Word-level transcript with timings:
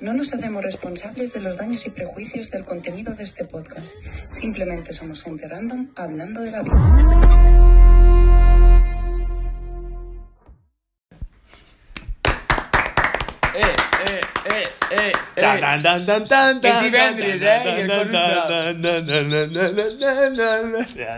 No 0.00 0.12
nos 0.12 0.32
hacemos 0.32 0.62
responsables 0.62 1.32
de 1.32 1.40
los 1.40 1.56
daños 1.56 1.86
y 1.86 1.90
prejuicios 1.90 2.50
del 2.50 2.64
contenido 2.64 3.14
de 3.14 3.24
este 3.24 3.44
podcast. 3.44 3.94
Simplemente 4.30 4.92
somos 4.92 5.22
gente 5.22 5.48
random 5.48 5.88
hablando 5.96 6.40
de 6.42 6.50
la 6.50 6.62
vida. 6.62 7.77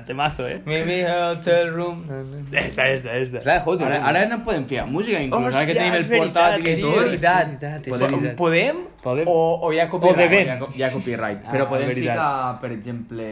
Temazo, 0.06 0.46
eh? 0.46 0.60
Mimi 0.64 1.02
Hotel 1.04 1.72
Room. 1.72 2.04
Esta, 2.52 2.88
esta, 2.88 3.16
esta. 3.16 3.60
Joder, 3.64 3.92
ara 3.92 4.26
no 4.26 4.42
podem 4.44 4.64
fiar 4.66 4.86
música, 4.86 5.20
inclús. 5.20 5.54
ara 5.54 5.66
que 5.66 5.74
tenim 5.74 5.94
el 5.94 6.06
portàtil 6.08 6.68
i 6.68 6.76
tot. 6.80 6.96
veritat. 7.04 7.46
veritat, 7.60 8.36
Podem-? 8.36 8.86
Podem. 9.02 9.26
O, 9.26 9.58
o 9.66 9.72
hi 9.72 9.80
ha 9.80 9.86
O 9.86 9.90
copyright? 9.90 10.48
Hi 10.76 10.82
ha, 10.82 10.90
copyright. 10.92 11.44
Ah, 11.46 11.52
Però 11.52 11.66
podem 11.68 11.94
ficar, 11.94 12.58
per 12.60 12.72
exemple... 12.72 13.28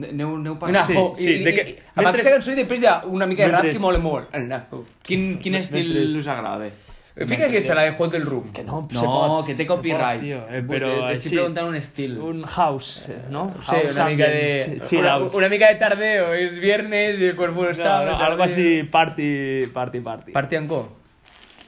Aneu, 0.00 0.36
aneu 0.36 0.54
per... 0.56 0.68
Una 0.70 0.84
Sí, 0.86 0.94
ho, 0.96 1.14
sí, 1.16 1.30
i, 1.30 1.44
de 1.44 1.50
i, 1.50 1.54
que- 1.54 1.64
i, 1.68 1.72
abans 1.74 1.96
mentre- 1.96 2.20
aquesta 2.22 2.34
cançó 2.36 2.52
i 2.52 2.58
després 2.60 2.80
hi 2.80 2.86
ha 2.86 2.92
una 3.10 3.26
mica 3.26 3.42
de 3.44 3.50
rap 3.50 3.64
mentre- 3.64 3.72
que 3.76 3.82
mola 3.82 3.98
molt. 3.98 4.30
Una 4.38 4.60
ho. 4.70 4.84
Quin, 5.02 5.24
quin 5.42 5.56
estil 5.58 5.88
Mentre- 5.90 6.20
us 6.20 6.28
agrada? 6.30 6.68
Fica 7.16 7.46
aquesta, 7.46 7.74
la 7.74 7.82
de 7.82 7.94
Hotel 7.98 8.24
Room. 8.24 8.52
Que 8.52 8.62
no, 8.62 8.86
No, 8.92 9.02
pot, 9.02 9.46
que 9.46 9.54
pot, 9.56 9.66
copyright. 9.76 10.20
tio. 10.22 10.38
Eh, 10.48 10.62
però 10.62 10.88
T'estic 11.08 11.26
així, 11.26 11.34
preguntant 11.34 11.66
un 11.68 11.74
estil. 11.76 12.16
Un 12.18 12.44
house, 12.44 13.08
eh, 13.10 13.16
no? 13.30 13.48
Sí, 13.58 13.64
House 13.66 13.96
una 13.96 14.04
mica 14.06 14.28
de... 14.30 14.82
chill 14.86 15.00
Una, 15.00 15.12
out. 15.14 15.34
una 15.34 15.48
mica 15.48 15.68
de 15.68 15.74
tardeo. 15.74 16.32
Es 16.34 16.58
viernes 16.60 17.18
y 17.20 17.24
el 17.24 17.36
cuerpo 17.36 17.64
lo 17.64 17.70
No, 17.70 17.76
sabe. 17.76 18.10
no, 18.10 18.16
algo 18.16 18.42
així, 18.44 18.84
party, 18.84 19.66
party, 19.74 20.00
party. 20.00 20.32
Party 20.32 20.56
en 20.56 20.68
co. 20.68 20.88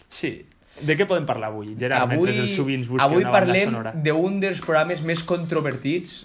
Sí. 0.09 0.47
De 0.81 0.97
què 0.97 1.05
podem 1.07 1.27
parlar 1.29 1.51
avui, 1.53 1.75
Gerard, 1.79 2.07
Avui, 2.07 2.17
mentre 2.17 2.43
els 2.47 2.55
subins 2.57 2.87
busquen 2.89 3.05
avui 3.05 3.21
una 3.23 3.31
banda 3.31 3.47
parlem 3.53 3.65
sonora? 3.69 3.93
d'un 3.93 4.39
dels 4.41 4.61
programes 4.65 5.03
més 5.05 5.21
controvertits. 5.23 6.23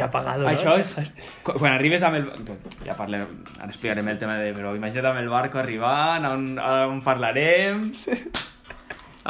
Que 0.00 0.06
apagado, 0.08 0.46
Això 0.48 0.72
no? 0.72 0.78
és... 0.80 1.12
Quan 1.44 1.74
arribes 1.74 2.02
amb 2.08 2.16
el... 2.16 2.28
Ja 2.86 2.94
parlem, 2.96 3.26
ara 3.60 3.68
explicarem 3.68 4.08
el 4.08 4.18
tema 4.20 4.38
de... 4.40 4.54
Però 4.56 4.72
imagina't 4.78 5.10
amb 5.12 5.20
el 5.20 5.28
barco 5.28 5.60
arribant, 5.60 6.24
on, 6.30 6.46
on 6.56 7.02
parlarem... 7.04 7.90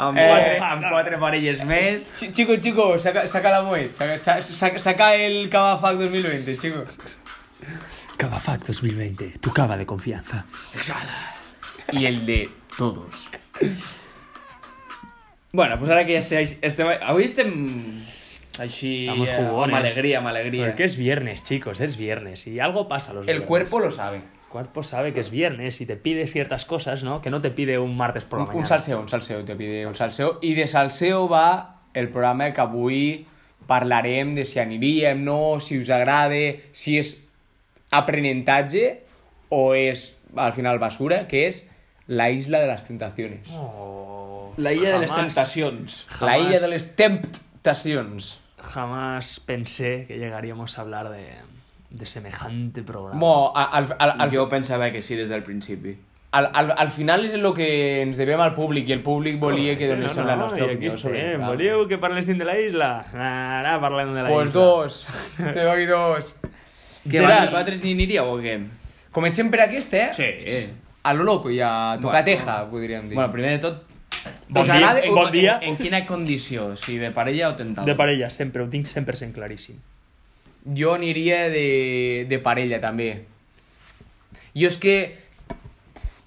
Amb, 0.01 0.15
Eh, 0.17 0.23
quatre, 0.23 0.53
amb 0.63 0.85
quatre 0.87 1.17
parelles 1.19 1.59
més... 1.67 2.05
Chi- 2.15 2.29
Chico, 2.33 2.55
chico, 2.63 2.85
saca, 3.03 3.25
saca 3.27 3.51
la 3.51 3.59
moed. 3.67 3.91
Saca, 3.97 4.15
sa- 4.23 4.37
saca, 4.41 4.79
saca 4.79 5.09
el 5.19 5.49
Cabafac 5.51 5.99
2020, 5.99 6.55
chico. 6.63 6.85
Cavafac 8.21 8.63
2020, 8.69 9.33
tu 9.43 9.51
cava 9.53 9.75
de 9.77 9.85
confianza. 9.85 10.45
I 11.91 12.05
el 12.07 12.23
de 12.25 12.39
todos. 12.77 13.27
Bueno, 15.51 15.77
pues 15.77 15.91
ara 15.91 16.05
que 16.07 16.13
ja 16.15 16.23
estem... 16.23 16.47
estem 16.63 16.87
avui 17.03 17.25
estem 17.27 17.51
així... 18.59 19.07
Estamos 19.07 19.29
eh, 19.29 19.35
jugones. 19.37 19.75
amb 19.75 19.85
alegria, 19.85 20.17
amb 20.19 20.27
alegria. 20.27 20.65
Porque 20.67 20.83
es 20.85 20.95
viernes, 20.97 21.43
chicos, 21.43 21.79
es 21.81 21.97
viernes 21.97 22.47
y 22.47 22.59
algo 22.59 22.87
pasa 22.87 23.13
los 23.13 23.21
El 23.23 23.27
viernes. 23.27 23.47
cuerpo 23.47 23.79
lo 23.79 23.91
sabe. 23.91 24.17
El 24.17 24.23
cuerpo 24.49 24.83
sabe 24.83 25.13
que 25.13 25.21
es 25.21 25.29
viernes 25.29 25.79
y 25.79 25.85
te 25.85 25.95
pide 25.95 26.27
ciertas 26.27 26.65
cosas, 26.65 27.03
¿no? 27.03 27.21
Que 27.21 27.29
no 27.29 27.39
te 27.39 27.51
pide 27.51 27.79
un 27.79 27.95
martes 27.95 28.25
por 28.25 28.39
la 28.39 28.43
Un, 28.43 28.47
mañana. 28.49 28.59
un 28.59 28.65
salseo, 28.65 28.99
un 28.99 29.07
salseo, 29.09 29.45
te 29.45 29.55
pide 29.55 29.85
un 29.87 29.95
salseo. 29.95 30.39
I 30.41 30.53
de 30.55 30.67
salseo 30.67 31.29
va 31.29 31.79
el 31.93 32.09
programa 32.09 32.51
que 32.53 32.59
avui 32.61 33.25
parlarem 33.67 34.33
de 34.35 34.43
si 34.45 34.59
aniríem, 34.59 35.23
no, 35.23 35.59
si 35.61 35.77
us 35.79 35.89
agrada, 35.89 36.35
si 36.73 36.97
és 36.99 37.13
aprenentatge 37.91 39.03
o 39.49 39.73
és, 39.75 40.17
al 40.35 40.51
final, 40.53 40.79
basura, 40.79 41.27
que 41.27 41.47
és 41.47 41.63
La 42.07 42.29
Isla 42.31 42.59
de 42.59 42.67
les 42.67 42.83
Tentaciones. 42.83 43.47
Oh, 43.55 44.53
La 44.57 44.73
illa 44.73 44.91
de 44.93 44.99
les 44.99 45.11
jamás- 45.11 45.33
tentacions. 45.35 46.05
La 46.09 46.17
jamás- 46.17 46.47
Illa 46.49 46.59
de 46.59 46.67
les 46.67 46.95
Temptacions. 46.97 48.40
Jamás 48.61 49.39
pensé 49.39 50.05
que 50.07 50.17
llegaríamos 50.17 50.77
a 50.77 50.81
hablar 50.81 51.09
de, 51.09 51.27
de 51.89 52.05
semejante 52.05 52.83
programa. 52.83 53.19
Mo, 53.19 53.55
al, 53.55 53.95
al, 53.99 54.15
al, 54.21 54.31
Jo 54.31 54.47
pensava 54.49 54.91
que 54.91 55.01
sí 55.01 55.15
des 55.15 55.29
del 55.29 55.43
principi. 55.43 55.97
al, 56.31 56.49
al, 56.53 56.71
al 56.77 56.91
final 56.91 57.25
és 57.25 57.33
el 57.35 57.43
que 57.53 58.01
ens 58.01 58.15
devem 58.15 58.39
al 58.39 58.53
públic 58.55 58.87
i 58.87 58.93
el 58.95 59.01
públic 59.03 59.35
volia 59.39 59.73
que 59.77 59.89
no, 59.89 59.97
donéssim 59.97 60.21
no, 60.23 60.27
la 60.29 60.35
nostra 60.39 60.61
i 60.61 60.63
aquí 60.69 60.87
opinió 60.87 60.97
sobre 60.97 61.19
el 61.19 61.25
estem. 61.33 61.47
Volíeu 61.49 61.87
que 61.89 61.97
parlessin 61.99 62.37
de 62.39 62.45
la 62.47 62.55
isla? 62.57 62.91
Ara 63.11 63.73
parlem 63.83 64.13
de 64.15 64.21
la 64.23 64.29
Pues 64.29 64.47
isla. 64.47 64.61
dos, 64.61 65.07
te 65.37 65.59
doy 65.65 65.85
dos. 65.85 66.35
Que 67.03 67.17
Gerard. 67.17 67.49
vosaltres 67.49 67.83
ni 67.83 67.91
aniríeu 67.97 68.29
o 68.31 68.37
què? 68.39 68.55
Comencem 69.11 69.49
per 69.51 69.59
aquesta, 69.65 69.97
eh? 69.97 70.13
Sí. 70.13 70.69
A 71.03 71.13
lo 71.13 71.23
loco, 71.25 71.49
ja, 71.51 71.97
Bueno. 71.97 72.07
tocateja, 72.07 72.69
podríem 72.69 73.09
dir. 73.09 73.15
Bueno, 73.15 73.31
primer 73.33 73.51
de 73.57 73.59
tot... 73.67 73.83
Bon 74.49 74.61
Us 74.61 74.67
dia, 74.67 74.75
agrada- 74.75 75.07
bon 75.09 75.27
En, 75.27 75.31
dia. 75.31 75.59
en 75.61 75.77
quina 75.77 76.05
condició? 76.05 76.75
Si 76.77 76.97
de 76.97 77.11
parella 77.11 77.49
o 77.49 77.55
tentador? 77.55 77.87
De 77.87 77.95
parella, 77.95 78.29
sempre, 78.29 78.61
ho 78.63 78.69
tinc 78.69 78.85
100% 78.85 79.31
claríssim. 79.33 79.77
Jo 80.77 80.93
aniria 80.93 81.49
de, 81.49 82.25
de 82.29 82.39
parella, 82.39 82.79
també. 82.81 83.23
Jo 84.53 84.67
és 84.67 84.77
que... 84.77 84.95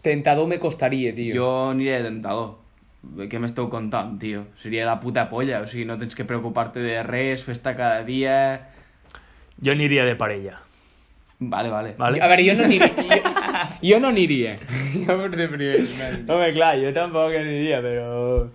Tentador 0.05 0.47
me 0.49 0.59
costaria, 0.61 1.15
tio. 1.15 1.35
Jo 1.37 1.51
aniré 1.71 1.99
de 2.03 2.09
tentador. 2.11 2.57
Què 3.29 3.39
m'esteu 3.41 3.69
contant, 3.73 4.19
tio? 4.21 4.47
Seria 4.61 4.85
la 4.89 4.99
puta 5.01 5.29
polla, 5.31 5.61
o 5.61 5.67
sigui, 5.69 5.85
no 5.89 5.99
tens 6.01 6.15
que 6.17 6.25
preocupar-te 6.29 6.81
de 6.81 7.03
res, 7.05 7.45
festa 7.45 7.77
cada 7.77 8.03
dia... 8.05 8.71
Jo 9.63 9.73
aniria 9.73 10.05
de 10.05 10.17
parella. 10.17 10.59
Vale, 11.39 11.69
vale. 11.71 11.95
Vale? 11.99 12.21
A 12.21 12.27
veure, 12.29 12.45
jo 12.49 12.55
no 12.59 12.65
aniria. 12.65 12.89
Jo, 12.89 13.33
jo 13.89 13.99
no 14.03 14.13
aniria. 14.15 14.55
Jo 14.95 15.17
per 15.21 15.31
de 15.35 15.49
primer. 15.49 15.81
Home, 16.29 16.53
clar, 16.57 16.77
jo 16.83 16.95
tampoc 16.97 17.37
aniria, 17.41 17.83
però... 17.85 18.47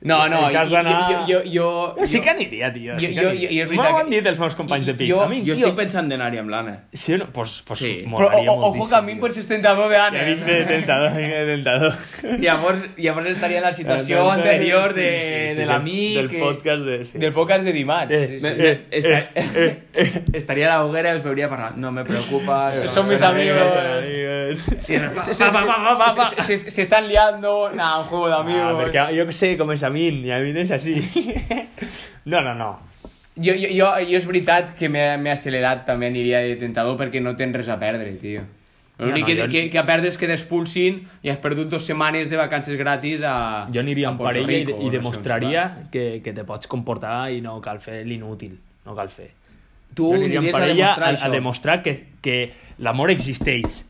No, 0.00 0.28
no, 0.28 0.46
En 0.48 0.52
cas 0.54 0.70
jo, 0.70 0.76
jo, 0.78 1.42
jo, 1.44 1.94
jo, 1.98 2.06
Sí 2.06 2.20
que 2.20 2.30
aniria, 2.30 2.72
tio. 2.72 2.92
Jo- 2.94 3.00
sí 3.00 3.14
que 3.14 3.20
jo- 3.20 3.30
jo- 3.34 3.66
jo 3.66 3.72
M'ho 3.74 3.98
han 3.98 4.08
dit 4.10 4.24
els 4.24 4.38
meus 4.38 4.54
companys 4.54 4.86
de 4.86 4.94
pis. 4.94 5.10
jo- 5.12 5.22
a 5.22 5.26
mi, 5.28 5.40
Jo 5.44 5.52
estic 5.54 5.74
pensant 5.74 6.08
d'anar-hi 6.08 6.38
amb 6.38 6.50
l'Anna. 6.50 6.84
Sí 6.92 7.14
o 7.14 7.18
no? 7.18 7.26
Pues, 7.32 7.64
pues 7.66 7.80
Sí. 7.80 8.04
Però 8.06 8.30
o, 8.30 8.68
ojo 8.68 8.88
que 8.88 8.94
a 8.94 9.02
mi 9.02 9.14
tio. 9.14 9.22
per 9.22 9.32
ser 9.32 9.46
tentador 9.46 9.90
de 9.90 9.96
Anna. 9.96 10.22
Vinc 10.22 10.44
de 10.44 10.64
tentador, 10.66 11.16
vinc 11.16 11.28
de 11.32 11.46
tentador. 11.46 11.94
Llavors, 12.38 12.86
llavors 12.96 13.26
estaria 13.26 13.58
en 13.58 13.64
la 13.64 13.72
situació 13.72 14.22
Sí, 14.22 14.30
anterior 14.30 14.94
de, 14.94 15.08
sí, 15.08 15.14
sí, 15.18 15.30
de 15.34 15.54
del- 15.56 15.68
l'amic... 15.68 16.16
Del 16.16 16.28
que- 16.28 16.38
podcast 16.38 16.84
de... 16.84 17.04
Sí, 17.04 17.18
Del 17.18 17.32
sí. 17.32 17.36
podcast 17.36 17.64
de 17.64 17.72
dimarts. 17.72 18.12
Eh, 18.14 18.26
sí, 18.28 18.40
sí. 18.40 18.46
Me- 18.46 18.70
eh, 18.70 18.86
eh, 18.92 19.28
eh, 19.34 19.82
eh. 19.94 20.22
Estaria 20.32 20.66
a 20.66 20.78
la 20.78 20.84
hoguera 20.84 21.12
i 21.12 21.16
us 21.16 21.24
veuria 21.24 21.48
parlar. 21.48 21.76
No 21.76 21.90
me 21.90 22.04
preocupa. 22.04 22.72
Son 22.74 22.88
son- 22.88 23.08
mis 23.08 23.20
amigos. 23.22 23.72
Son 23.72 23.84
amigos. 23.84 24.58
Se- 24.58 24.98
se- 24.98 25.34
se- 25.34 25.44
se- 25.44 26.42
se- 26.42 26.58
se- 26.58 26.70
se 26.70 26.82
están 26.82 27.08
liando. 27.08 27.70
Nah, 27.74 27.98
un 27.98 28.04
juego 28.04 28.28
de 28.28 28.34
amigos. 28.36 28.62
Ah, 28.62 28.78
perquè 28.84 29.18
jo 29.18 29.26
que 29.26 29.32
sé 29.32 29.56
com 29.58 29.72
és 29.72 29.82
mi, 29.90 30.08
i 30.08 30.30
a 30.32 30.38
mi 30.44 30.52
no 30.52 30.60
és 30.64 30.70
així. 30.74 30.96
No, 32.28 32.42
no, 32.44 32.52
no. 32.54 32.78
Jo, 33.38 33.54
jo, 33.54 33.68
jo, 33.70 33.86
jo 34.04 34.16
és 34.18 34.26
veritat 34.26 34.74
que 34.76 34.88
m'he 34.90 35.30
accelerat 35.32 35.84
també 35.86 36.08
aniria 36.10 36.40
de 36.44 36.56
tentador 36.60 36.98
perquè 36.98 37.22
no 37.22 37.36
tens 37.38 37.54
res 37.56 37.68
a 37.72 37.78
perdre, 37.80 38.10
tio. 38.20 38.42
L'únic 38.98 39.22
no, 39.22 39.26
que, 39.28 39.36
jo- 39.38 39.46
que, 39.48 39.62
que 39.70 39.78
a 39.78 39.84
perdre 39.86 40.10
és 40.10 40.16
que 40.18 40.26
t'expulsin 40.26 40.98
i 41.22 41.30
has 41.30 41.38
perdut 41.38 41.68
dues 41.70 41.84
setmanes 41.86 42.26
de 42.28 42.36
vacances 42.36 42.74
gratis 42.76 43.22
a 43.22 43.68
Jo 43.72 43.80
aniria 43.80 44.08
a 44.10 44.12
en 44.12 44.18
parella 44.18 44.50
i, 44.52 44.64
Rico, 44.64 44.74
i 44.74 44.80
no 44.82 44.88
on 44.90 44.96
demostraria 44.96 45.64
que, 45.92 46.06
que 46.24 46.32
te 46.34 46.44
pots 46.44 46.66
comportar 46.66 47.30
i 47.30 47.38
no 47.40 47.60
cal 47.62 47.78
fer 47.80 48.00
l'inútil. 48.04 48.56
No 48.84 48.96
cal 48.98 49.08
fer. 49.08 49.30
Tu 49.94 50.02
Jo 50.10 50.18
aniria 50.18 50.40
en 50.42 50.48
aniries 50.50 50.54
a 50.54 50.58
parella 50.58 50.90
demostrar 50.98 51.14
a, 51.14 51.30
a 51.30 51.30
demostrar 51.38 51.82
que, 51.86 51.94
que 52.20 52.36
l'amor 52.82 53.14
existeix 53.14 53.84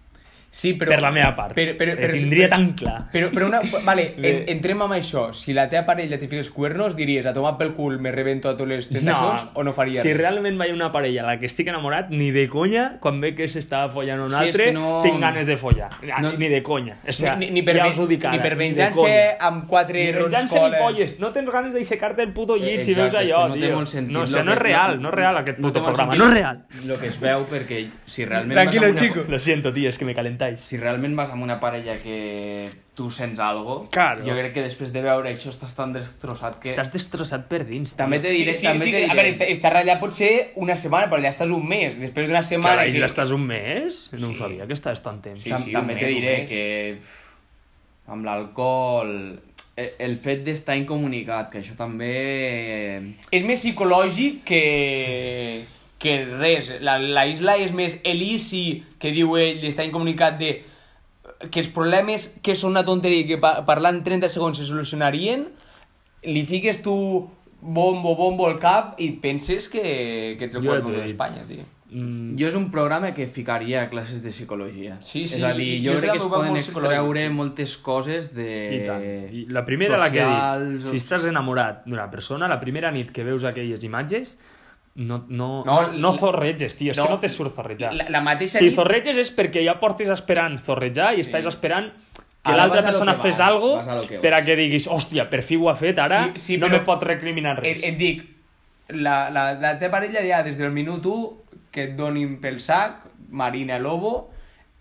Sí, 0.50 0.72
però... 0.75 0.91
per 0.91 1.03
la 1.03 1.10
meva 1.12 1.34
part. 1.36 1.53
Però, 1.54 1.75
però, 1.76 1.92
Ho 1.92 1.97
però, 1.97 2.12
tindria 2.14 2.47
però, 2.48 2.56
tan 2.56 2.72
clar. 2.72 3.03
Però, 3.12 3.28
però 3.31 3.47
una... 3.48 3.60
Vale, 3.84 4.14
Le- 4.16 4.31
en, 4.31 4.38
entrem 4.56 4.81
amb 4.82 4.94
això. 4.97 5.26
Si 5.36 5.53
la 5.53 5.66
teva 5.69 5.84
parella 5.86 6.19
te 6.19 6.26
fiques 6.26 6.50
cuernos, 6.50 6.97
diries 6.97 7.26
a 7.28 7.34
tomar 7.36 7.56
pel 7.59 7.75
cul 7.76 7.98
me 8.00 8.10
rebento 8.12 8.48
a 8.48 8.54
totes 8.56 8.69
les 8.69 8.88
tentacions 8.88 9.44
o 9.54 9.62
no 9.62 9.75
faries 9.76 10.00
si 10.00 10.09
res? 10.09 10.16
realment 10.22 10.56
vaig 10.59 10.72
una 10.72 10.88
parella 10.91 11.22
a 11.22 11.26
la 11.26 11.34
que 11.38 11.47
estic 11.47 11.69
enamorat, 11.69 12.09
ni 12.10 12.31
de 12.32 12.47
conya, 12.48 12.97
quan 13.04 13.20
ve 13.20 13.34
que 13.36 13.47
s'està 13.53 13.84
follant 13.92 14.22
un 14.25 14.32
és 14.32 14.38
altre, 14.41 14.70
no- 14.72 15.03
tinc 15.04 15.20
ganes 15.20 15.47
de 15.47 15.56
follar. 15.60 15.91
No- 16.22 16.33
Ni 16.39 16.48
de 16.48 16.62
conya. 16.62 16.97
O 17.06 17.12
sea, 17.12 17.36
ni, 17.36 17.50
ni, 17.50 17.62
per, 17.62 17.77
ja 17.77 17.86
us 17.92 17.98
ho 18.00 18.06
dic 18.09 18.24
ara, 18.24 18.36
ni 18.36 18.42
per 18.42 18.56
venjança 18.56 19.04
amb 19.50 19.66
quatre 19.68 20.00
Ni 20.06 20.12
rons 20.16 20.33
venjança 20.33 20.54
ni 20.56 20.65
cola. 20.65 20.78
polles. 20.86 21.15
No 21.21 21.30
tens 21.36 21.50
ganes 21.53 21.72
d'aixecar-te 21.77 22.22
el 22.24 22.33
puto 22.33 22.56
llit 22.56 22.80
Eh, 22.80 22.84
si 22.89 22.95
veus 22.95 23.12
és 23.12 23.21
allò, 23.30 23.45
no 23.53 23.54
té 23.60 23.66
tio. 23.66 23.77
molt 23.77 23.89
sentit 23.92 24.16
no, 24.16 24.22
o 24.24 24.27
sigui, 24.27 24.45
no 24.48 24.53
és 24.56 24.59
real, 24.65 24.97
no- 24.97 25.03
no 25.03 25.12
és 25.12 25.15
real 25.15 25.36
aquest 25.45 25.59
no 25.60 25.68
puto 25.68 25.80
molt 25.84 25.95
programa. 25.95 26.16
No 26.16 26.28
és 26.33 26.34
real. 26.41 26.65
Lo 26.89 26.98
que 26.98 27.12
es 27.12 27.21
veu 27.21 27.45
perquè 27.53 27.84
si 28.06 28.24
realment 28.24 28.56
Tranquilo, 28.59 28.95
chico. 28.95 29.24
Lo 29.28 29.39
siento, 29.39 29.72
tío, 29.72 29.89
es 29.91 29.98
que 29.98 30.04
me 30.04 30.15
calentáis. 30.38 30.60
si 30.60 30.76
realment 30.78 31.16
vas 31.16 31.30
amb 31.30 31.42
una 31.42 31.58
parella 31.60 31.96
que 31.98 32.70
tu 32.94 33.10
sents 33.10 33.38
algo, 33.38 33.88
Claro. 33.90 34.24
jo 34.24 34.32
crec 34.34 34.52
que 34.54 34.62
després 34.62 34.92
de 34.92 35.02
veure 35.02 35.30
això 35.30 35.50
estàs 35.50 35.74
tan 35.76 35.92
destrossat 35.92 36.58
que... 36.58 36.70
Estàs 36.70 36.90
destrossat 36.92 37.46
per 37.48 37.64
dins. 37.66 37.92
També 37.94 38.18
te 38.18 38.30
Sí, 38.30 38.38
diré, 38.42 38.52
sí, 38.54 38.66
també 38.66 38.78
sí, 38.84 38.90
te 38.90 38.96
diré... 38.96 39.10
a 39.10 39.14
veure, 39.14 39.28
estar, 39.30 39.46
estar 39.48 39.76
allà 39.76 39.98
pot 40.00 40.12
ser 40.12 40.52
una 40.56 40.76
setmana, 40.76 41.06
però 41.10 41.20
allà 41.20 41.30
estàs 41.30 41.50
un 41.50 41.66
mes. 41.68 41.98
Després 41.98 42.26
d'una 42.28 42.40
Que 42.42 42.50
setmana... 42.54 42.76
la 42.82 42.86
isla 42.88 43.06
estàs 43.06 43.30
un 43.30 43.46
mes? 43.46 44.08
No 44.18 44.28
ho 44.30 44.32
Sí. 44.32 44.38
sabia, 44.38 44.66
que 44.66 44.74
estàs 44.74 45.02
tant 45.02 45.20
temps. 45.22 45.40
Sí, 45.40 45.52
sí, 45.52 45.72
també 45.72 45.94
te 45.94 46.06
diré 46.06 46.38
mes. 46.40 46.48
que 46.48 46.98
amb 48.08 48.24
l'alcohol 48.24 49.38
eh, 49.76 49.94
el 50.00 50.18
fet 50.18 50.42
d'estar 50.42 50.74
incomunicat, 50.76 51.50
que 51.52 51.58
això 51.60 51.76
també... 51.76 53.14
És 53.30 53.44
més 53.44 53.60
psicològic 53.62 54.42
que, 54.44 55.64
que 55.98 56.18
res. 56.24 56.71
La, 56.80 56.98
la 56.98 57.27
isla 57.30 57.56
és 57.59 57.72
més 57.74 57.98
Elisi, 58.06 58.83
que 59.03 59.12
diu 59.15 59.36
ell, 59.39 59.65
està 59.68 59.86
incomunicat 59.86 60.39
de 60.41 60.53
que 61.50 61.62
els 61.62 61.71
problemes 61.71 62.28
que 62.42 62.56
són 62.59 62.74
una 62.74 62.84
tonteria 62.86 63.27
que 63.27 63.39
pa 63.42 63.59
parlant 63.66 64.00
30 64.06 64.30
segons 64.33 64.59
se 64.59 64.66
solucionarien, 64.66 65.47
li 66.27 66.45
fiques 66.47 66.80
tu 66.83 66.95
bombo, 67.60 68.15
bombo 68.18 68.47
al 68.47 68.59
cap 68.62 68.98
i 69.03 69.12
penses 69.22 69.68
que, 69.71 69.83
que 70.39 70.48
ets 70.48 70.59
el 70.59 70.66
quart 70.66 70.89
d'Espanya, 70.91 71.45
tio. 71.47 71.66
Mm, 71.89 72.34
Jo 72.36 72.50
és 72.50 72.56
un 72.59 72.66
programa 72.68 73.15
que 73.16 73.24
ficaria 73.33 73.80
a 73.86 73.89
classes 73.89 74.21
de 74.21 74.28
psicologia. 74.34 74.98
Sí, 75.00 75.22
sí, 75.24 75.39
És 75.39 75.45
a 75.47 75.54
dir, 75.56 75.78
jo 75.80 75.95
jo 75.95 76.03
crec 76.03 76.18
que 76.18 76.21
es 76.21 76.28
poden 76.34 76.59
extreure 76.60 77.24
moltes 77.33 77.78
coses 77.80 78.34
de... 78.36 78.50
I 78.77 78.80
tant. 78.84 79.06
I 79.33 79.47
la 79.54 79.65
primera, 79.65 79.97
la 79.97 80.10
que 80.12 80.21
he 80.21 80.27
dit, 80.27 80.36
socials, 80.36 80.91
si 80.91 81.00
estàs 81.00 81.24
enamorat 81.30 81.86
d'una 81.89 82.10
persona, 82.12 82.50
la 82.50 82.60
primera 82.60 82.92
nit 82.92 83.15
que 83.15 83.24
veus 83.24 83.47
aquelles 83.48 83.86
imatges, 83.89 84.36
no, 84.98 85.21
no, 85.28 85.48
No, 85.65 85.78
no, 85.95 86.12
zorreges, 86.18 86.74
tio, 86.77 86.91
és 86.92 86.98
no, 86.98 87.04
que 87.06 87.15
no 87.15 87.21
te 87.22 87.28
surt 87.30 87.54
zorrejar. 87.54 87.92
La, 87.95 88.09
la 88.10 88.21
mateixa 88.27 88.59
Si 88.59 88.66
nit... 88.68 88.74
zorreges 88.77 89.16
és 89.22 89.30
perquè 89.34 89.62
ja 89.65 89.77
portes 89.80 90.10
esperant 90.10 90.59
zorrejar 90.66 91.12
i 91.15 91.22
Sí. 91.22 91.27
estàs 91.28 91.47
esperant 91.47 91.92
que 92.45 92.54
l'altra 92.56 92.83
persona 92.83 93.15
que 93.15 93.22
fes 93.28 93.41
algo 93.45 93.77
que 94.09 94.18
per 94.22 94.33
a 94.34 94.42
que 94.45 94.56
diguis, 94.56 94.86
hòstia, 94.89 95.28
per 95.30 95.42
fi 95.42 95.56
ho 95.56 95.68
ha 95.71 95.77
fet, 95.77 95.98
ara 95.98 96.24
Sí, 96.34 96.39
sí, 96.47 96.59
no 96.59 96.68
me 96.68 96.80
pot 96.86 97.03
recriminar 97.06 97.59
res. 97.60 97.78
Et, 97.78 97.84
et 97.92 97.98
dic, 97.98 98.24
la, 98.89 99.28
la, 99.30 99.53
la 99.60 99.74
teva 99.78 99.98
parella 99.98 100.22
ja 100.27 100.42
des 100.47 100.56
del 100.59 100.71
minut 100.72 101.04
1 101.04 101.71
que 101.71 101.84
et 101.91 101.97
donin 101.97 102.39
pel 102.41 102.59
sac, 102.65 103.04
Marina 103.30 103.78
Lobo, 103.78 104.30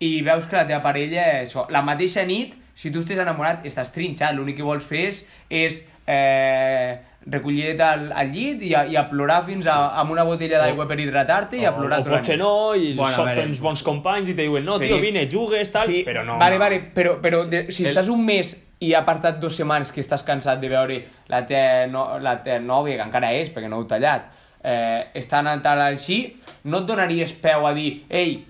i 0.00 0.22
veus 0.22 0.46
que 0.46 0.56
la 0.56 0.64
teva 0.66 0.80
parella, 0.82 1.42
això, 1.42 1.66
la 1.70 1.82
mateixa 1.82 2.24
nit, 2.24 2.54
si 2.78 2.90
tu 2.94 3.02
estàs 3.02 3.18
enamorat, 3.20 3.66
estàs 3.66 3.90
trinxat, 3.92 4.34
l'únic 4.34 4.56
que 4.56 4.62
vols 4.66 4.86
fer 4.86 5.08
és, 5.10 5.20
és 5.50 5.82
eh, 6.06 6.96
recollir 7.30 7.74
al, 7.82 8.06
al 8.16 8.30
llit 8.32 8.62
i 8.64 8.70
a, 8.74 8.86
i 8.88 8.96
a 8.96 9.02
plorar 9.10 9.42
fins 9.46 9.66
a, 9.68 9.74
amb 10.00 10.10
una 10.14 10.24
botella 10.24 10.60
d'aigua 10.62 10.86
per 10.88 10.96
hidratar-te 11.00 11.58
i 11.60 11.66
a 11.68 11.74
plorar 11.76 11.98
o, 12.00 12.06
o 12.06 12.08
potser 12.14 12.38
no, 12.40 12.52
i 12.74 12.94
Bueno, 12.96 13.12
són 13.14 13.26
veure, 13.28 13.42
tens 13.42 13.60
bons 13.60 13.82
companys 13.84 14.30
i 14.32 14.34
te 14.38 14.46
diuen, 14.46 14.64
no, 14.64 14.78
Sí. 14.78 14.86
tio, 14.88 14.98
vine, 15.02 15.26
jugues, 15.30 15.70
tal, 15.74 15.86
sí, 15.90 16.02
però 16.06 16.24
no. 16.24 16.38
Vale, 16.40 16.58
vale, 16.58 16.80
però, 16.94 17.18
però 17.20 17.42
de, 17.44 17.66
si 17.70 17.84
El- 17.84 17.90
estàs 17.92 18.08
un 18.08 18.24
mes 18.24 18.54
i 18.80 18.94
ha 18.94 19.00
apartat 19.02 19.40
dues 19.42 19.56
setmanes 19.58 19.90
que 19.92 20.00
estàs 20.00 20.22
cansat 20.24 20.60
de 20.62 20.68
veure 20.72 21.00
la 21.28 21.42
teva, 21.46 21.86
no, 21.90 22.06
la 22.22 22.36
teva 22.44 22.60
nòvia, 22.64 22.96
que 22.96 23.06
encara 23.10 23.32
és, 23.34 23.50
perquè 23.52 23.68
no 23.68 23.80
heu 23.82 23.88
tallat, 23.90 24.30
eh, 24.62 25.08
està 25.18 25.40
anant 25.42 25.60
tal 25.62 25.80
així, 25.82 26.36
no 26.64 26.80
et 26.80 26.86
donaries 26.88 27.32
peu 27.42 27.66
a 27.66 27.74
dir, 27.74 28.04
ei, 28.08 28.44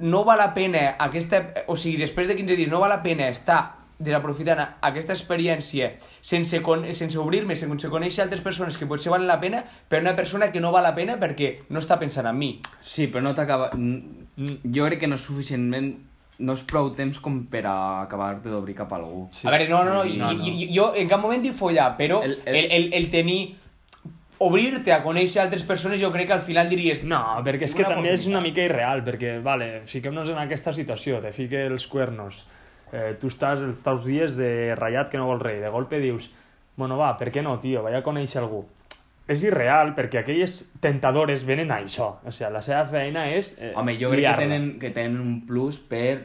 no 0.00 0.24
val 0.26 0.38
la 0.38 0.52
pena 0.54 0.96
aquesta... 0.98 1.40
O 1.66 1.76
sigui, 1.76 1.96
després 2.04 2.28
de 2.28 2.36
15 2.36 2.54
dies 2.58 2.68
no 2.70 2.78
val 2.82 2.90
la 2.92 3.00
pena 3.02 3.28
estar 3.32 3.77
desaprofitant 3.98 4.60
aquesta 4.86 5.12
experiència 5.12 5.92
sense, 6.22 6.60
con 6.62 6.84
sense 6.94 7.18
obrir-me, 7.18 7.56
sense 7.58 7.88
conèixer 7.90 8.22
altres 8.24 8.40
persones 8.44 8.76
que 8.78 8.86
potser 8.86 9.10
valen 9.10 9.26
la 9.26 9.40
pena 9.40 9.64
per 9.88 10.00
una 10.04 10.14
persona 10.14 10.52
que 10.52 10.60
no 10.62 10.70
val 10.72 10.84
la 10.86 10.94
pena 10.94 11.16
perquè 11.18 11.64
no 11.70 11.80
està 11.82 11.98
pensant 11.98 12.26
en 12.30 12.38
mi. 12.38 12.52
Sí, 12.80 13.08
però 13.08 13.22
no 13.26 13.34
t'acaba... 13.34 13.72
Jo 13.74 14.84
crec 14.86 15.00
que 15.00 15.08
no 15.10 15.16
és 15.18 15.24
suficientment... 15.26 15.96
No 16.38 16.54
és 16.54 16.60
prou 16.62 16.92
temps 16.94 17.16
com 17.18 17.40
per 17.50 17.64
a 17.66 17.72
acabar-te 18.04 18.46
d'obrir 18.52 18.76
cap 18.78 18.92
a 18.94 19.00
algú. 19.00 19.24
Sí. 19.34 19.48
A 19.48 19.50
veure, 19.50 19.64
no, 19.66 19.80
no, 19.82 19.96
no, 19.96 20.04
No, 20.04 20.28
jo, 20.30 20.36
no. 20.38 20.44
jo, 20.46 20.68
jo 20.76 20.84
en 20.94 21.08
cap 21.10 21.18
moment 21.18 21.42
dic 21.42 21.56
follar, 21.58 21.96
però 21.98 22.20
el, 22.22 22.36
El- 22.46 22.54
el, 22.60 22.68
el- 22.76 22.92
el, 22.94 23.08
tenir 23.10 23.56
obrir-te 24.38 24.92
a 24.94 25.00
conèixer 25.02 25.40
altres 25.42 25.64
persones 25.66 25.98
jo 25.98 26.12
crec 26.14 26.28
que 26.30 26.36
al 26.36 26.44
final 26.46 26.68
diries 26.70 27.02
No, 27.02 27.18
perquè 27.42 27.66
és 27.66 27.74
que 27.74 27.82
també 27.82 28.12
és 28.14 28.28
una 28.30 28.38
mica 28.44 28.62
irreal, 28.62 29.02
perquè, 29.02 29.40
vale, 29.42 29.80
fiquem-nos 29.90 30.30
en 30.30 30.38
aquesta 30.44 30.70
situació, 30.76 31.18
te 31.24 31.32
fique 31.34 31.64
els 31.66 31.88
cuernos, 31.90 32.44
eh, 32.92 33.16
tu 33.20 33.26
estàs 33.30 33.62
els 33.62 33.82
teus 33.82 34.04
dies 34.04 34.36
de 34.36 34.74
ratllat 34.78 35.10
que 35.10 35.18
no 35.18 35.26
vols 35.26 35.42
res, 35.42 35.58
i 35.58 35.64
de 35.64 35.70
golpe 35.70 35.98
dius, 36.00 36.30
bueno, 36.76 36.96
va, 36.98 37.16
per 37.18 37.30
què 37.34 37.42
no, 37.42 37.58
tio, 37.60 37.82
vaig 37.82 37.96
a 37.98 38.02
conèixer 38.06 38.40
algú. 38.42 38.64
És 39.28 39.42
irreal, 39.44 39.90
perquè 39.94 40.22
aquelles 40.22 40.62
tentadores 40.80 41.42
venen 41.44 41.70
a 41.70 41.82
això, 41.82 42.14
o 42.24 42.32
sigui, 42.32 42.48
la 42.54 42.62
seva 42.64 42.86
feina 42.88 43.26
és 43.34 43.54
eh, 43.60 43.74
Home, 43.76 43.98
jo 44.00 44.08
crec 44.14 44.24
que 44.24 44.36
tenen, 44.40 44.68
que 44.80 44.90
tenen 44.90 45.20
un 45.20 45.40
plus 45.46 45.76
per 45.78 46.22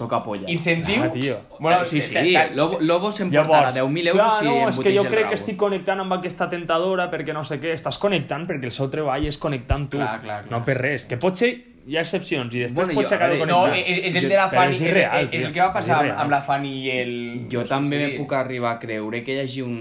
tocar 0.00 0.22
polla. 0.24 0.48
incentiu 0.48 1.02
Clar, 1.02 1.10
tio. 1.12 1.34
bueno, 1.60 1.84
sí, 1.84 2.00
sí, 2.00 2.14
ta- 2.14 2.22
ta- 2.48 2.54
Lobo, 2.56 2.78
Lobo 2.80 3.10
s'emportarà 3.12 3.68
10.000 3.74 4.08
euros 4.08 4.22
clar, 4.22 4.38
si 4.40 4.46
no, 4.48 4.68
és 4.70 4.78
que 4.80 4.94
jo 4.96 5.04
crec 5.04 5.28
que 5.28 5.34
estic 5.36 5.58
connectant 5.60 6.00
amb 6.00 6.14
aquesta 6.16 6.48
tentadora 6.48 7.10
perquè 7.10 7.34
no 7.36 7.44
sé 7.44 7.60
què, 7.60 7.74
estàs 7.76 7.98
connectant 8.00 8.46
perquè 8.48 8.64
el 8.64 8.72
seu 8.72 8.88
treball 8.88 9.26
és 9.28 9.36
connectar 9.36 9.76
amb 9.76 9.90
tu, 9.92 9.98
Clar, 9.98 10.22
clar, 10.22 10.38
clar, 10.46 10.50
no 10.50 10.64
per 10.64 10.78
sí, 10.78 10.82
res, 10.82 11.02
sí. 11.02 11.08
que 11.08 11.18
potser 11.20 11.50
hi 11.86 11.96
ha 11.96 12.04
excepcions 12.04 12.54
i 12.54 12.66
després 12.66 12.76
Bueno, 12.76 12.94
pots 12.98 13.12
acabar 13.16 13.32
a 13.32 13.38
veure, 13.38 13.50
no, 13.50 13.62
connectant. 13.64 13.96
és, 13.96 14.04
és 14.10 14.20
el 14.20 14.28
de 14.28 14.36
la 14.36 14.48
Fanny, 14.52 14.70
és 14.74 14.80
és, 14.80 14.86
irreal, 14.90 15.24
és, 15.24 15.24
és 15.24 15.30
tio, 15.32 15.46
el 15.48 15.54
que 15.54 15.62
va 15.62 15.72
passar 15.72 16.02
amb, 16.02 16.12
amb 16.24 16.34
la 16.34 16.42
Fanny 16.46 16.68
i 16.76 16.92
el... 16.98 17.12
Jo 17.52 17.64
també 17.68 17.98
me 18.04 18.12
puc 18.18 18.36
arribar 18.36 18.76
a 18.76 18.78
creure 18.82 19.24
que 19.24 19.36
hi 19.36 19.42
hagi 19.46 19.64
un... 19.64 19.80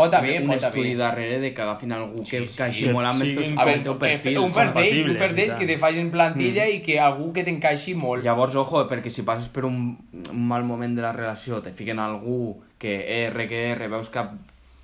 Pot 0.00 0.14
haver, 0.16 0.36
un 0.40 0.48
pot 0.48 0.62
estudi 0.64 0.94
haver. 0.94 0.98
darrere 0.98 1.40
de 1.42 1.50
que 1.52 1.62
agafin 1.62 1.92
algú 1.92 2.22
que 2.24 2.46
sí, 2.46 2.56
que 2.56 2.92
molt 2.94 3.10
amb 3.10 3.18
siguin 3.20 3.40
estos 3.42 3.56
veure, 3.58 3.82
teu 3.84 3.92
eh, 3.92 3.98
perfil. 4.00 4.38
un 4.38 4.54
first 4.54 4.74
date, 4.78 5.02
un 5.02 5.16
first 5.18 5.36
date 5.36 5.58
que 5.58 5.66
te 5.68 5.76
facin 5.82 6.10
plantilla 6.14 6.68
i 6.70 6.78
que 6.86 6.96
algú 7.02 7.32
que 7.36 7.44
t'encaixi 7.44 7.94
molt. 7.98 8.24
Llavors, 8.24 8.56
ojo, 8.56 8.86
perquè 8.88 9.12
si 9.12 9.26
passes 9.28 9.50
per 9.52 9.66
un, 9.68 9.82
un 10.22 10.46
mal 10.48 10.64
moment 10.64 10.94
de 10.96 11.04
la 11.04 11.12
relació, 11.12 11.60
te 11.60 11.74
fiquen 11.76 12.00
algú 12.00 12.62
que 12.80 12.96
R, 13.26 13.48
que 13.50 13.66
R, 13.74 13.90
veus 13.92 14.08
cap... 14.14 14.32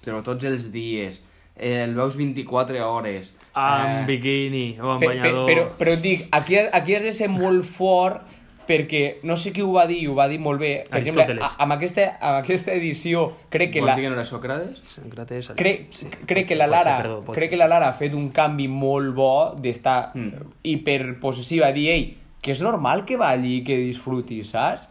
però 0.05 0.21
tots 0.23 0.45
els 0.45 0.69
dies, 0.75 1.23
eh, 1.57 1.83
el 1.87 1.97
veus 1.97 2.19
24 2.19 2.85
hores... 2.85 3.33
Amb 3.57 4.03
eh, 4.03 4.07
biquini 4.13 4.65
o 4.79 4.91
amb 4.93 5.01
Pe- 5.01 5.09
pe- 5.09 5.15
banyador. 5.17 5.47
però, 5.49 5.67
però 5.79 5.93
et 5.97 6.03
dic, 6.05 6.27
aquí, 6.31 6.59
aquí 6.61 6.95
has 6.95 7.03
de 7.03 7.15
ser 7.17 7.29
molt 7.33 7.65
fort 7.65 8.23
perquè 8.67 9.21
no 9.23 9.37
sé 9.39 9.53
qui 9.55 9.63
ho 9.63 9.71
va 9.73 9.85
dir 9.87 10.01
i 10.03 10.07
ho 10.11 10.15
va 10.19 10.27
dir 10.29 10.41
molt 10.43 10.59
bé. 10.61 10.85
Per 10.91 10.99
exemple, 10.99 11.23
Aristòteles. 11.23 11.55
amb 11.63 11.73
aquesta, 11.77 12.07
amb 12.21 12.41
aquesta 12.43 12.73
edició 12.75 13.29
crec 13.49 13.71
que 13.73 13.81
vols 13.81 13.93
la, 13.93 13.95
dir 13.97 14.03
que 14.05 14.11
no 14.11 14.17
era 14.19 14.25
Sòcrates? 14.27 14.81
Sòcrates, 14.91 15.51
crec, 15.57 15.85
sí, 15.95 16.09
crec 16.27 16.49
que 16.49 16.57
ser, 16.57 16.59
la 16.59 16.67
pot 16.67 16.75
ser, 16.75 16.85
Lara, 16.85 16.97
perdó, 17.03 17.21
crec 17.33 17.39
ser. 17.45 17.51
que 17.51 17.57
la 17.63 17.69
Lara 17.69 17.89
ha 17.89 17.95
fet 17.95 18.13
un 18.19 18.29
canvi 18.35 18.67
molt 18.69 19.15
bo 19.15 19.55
d'estar 19.57 20.11
Mm. 20.15 20.51
hiperpossessiva, 20.65 21.71
dir, 21.73 21.89
ei, 21.91 22.17
que 22.43 22.53
és 22.53 22.61
normal 22.63 23.05
que 23.07 23.17
balli 23.17 23.59
i 23.61 23.65
que 23.65 23.77
disfruti, 23.79 24.43
saps? 24.45 24.89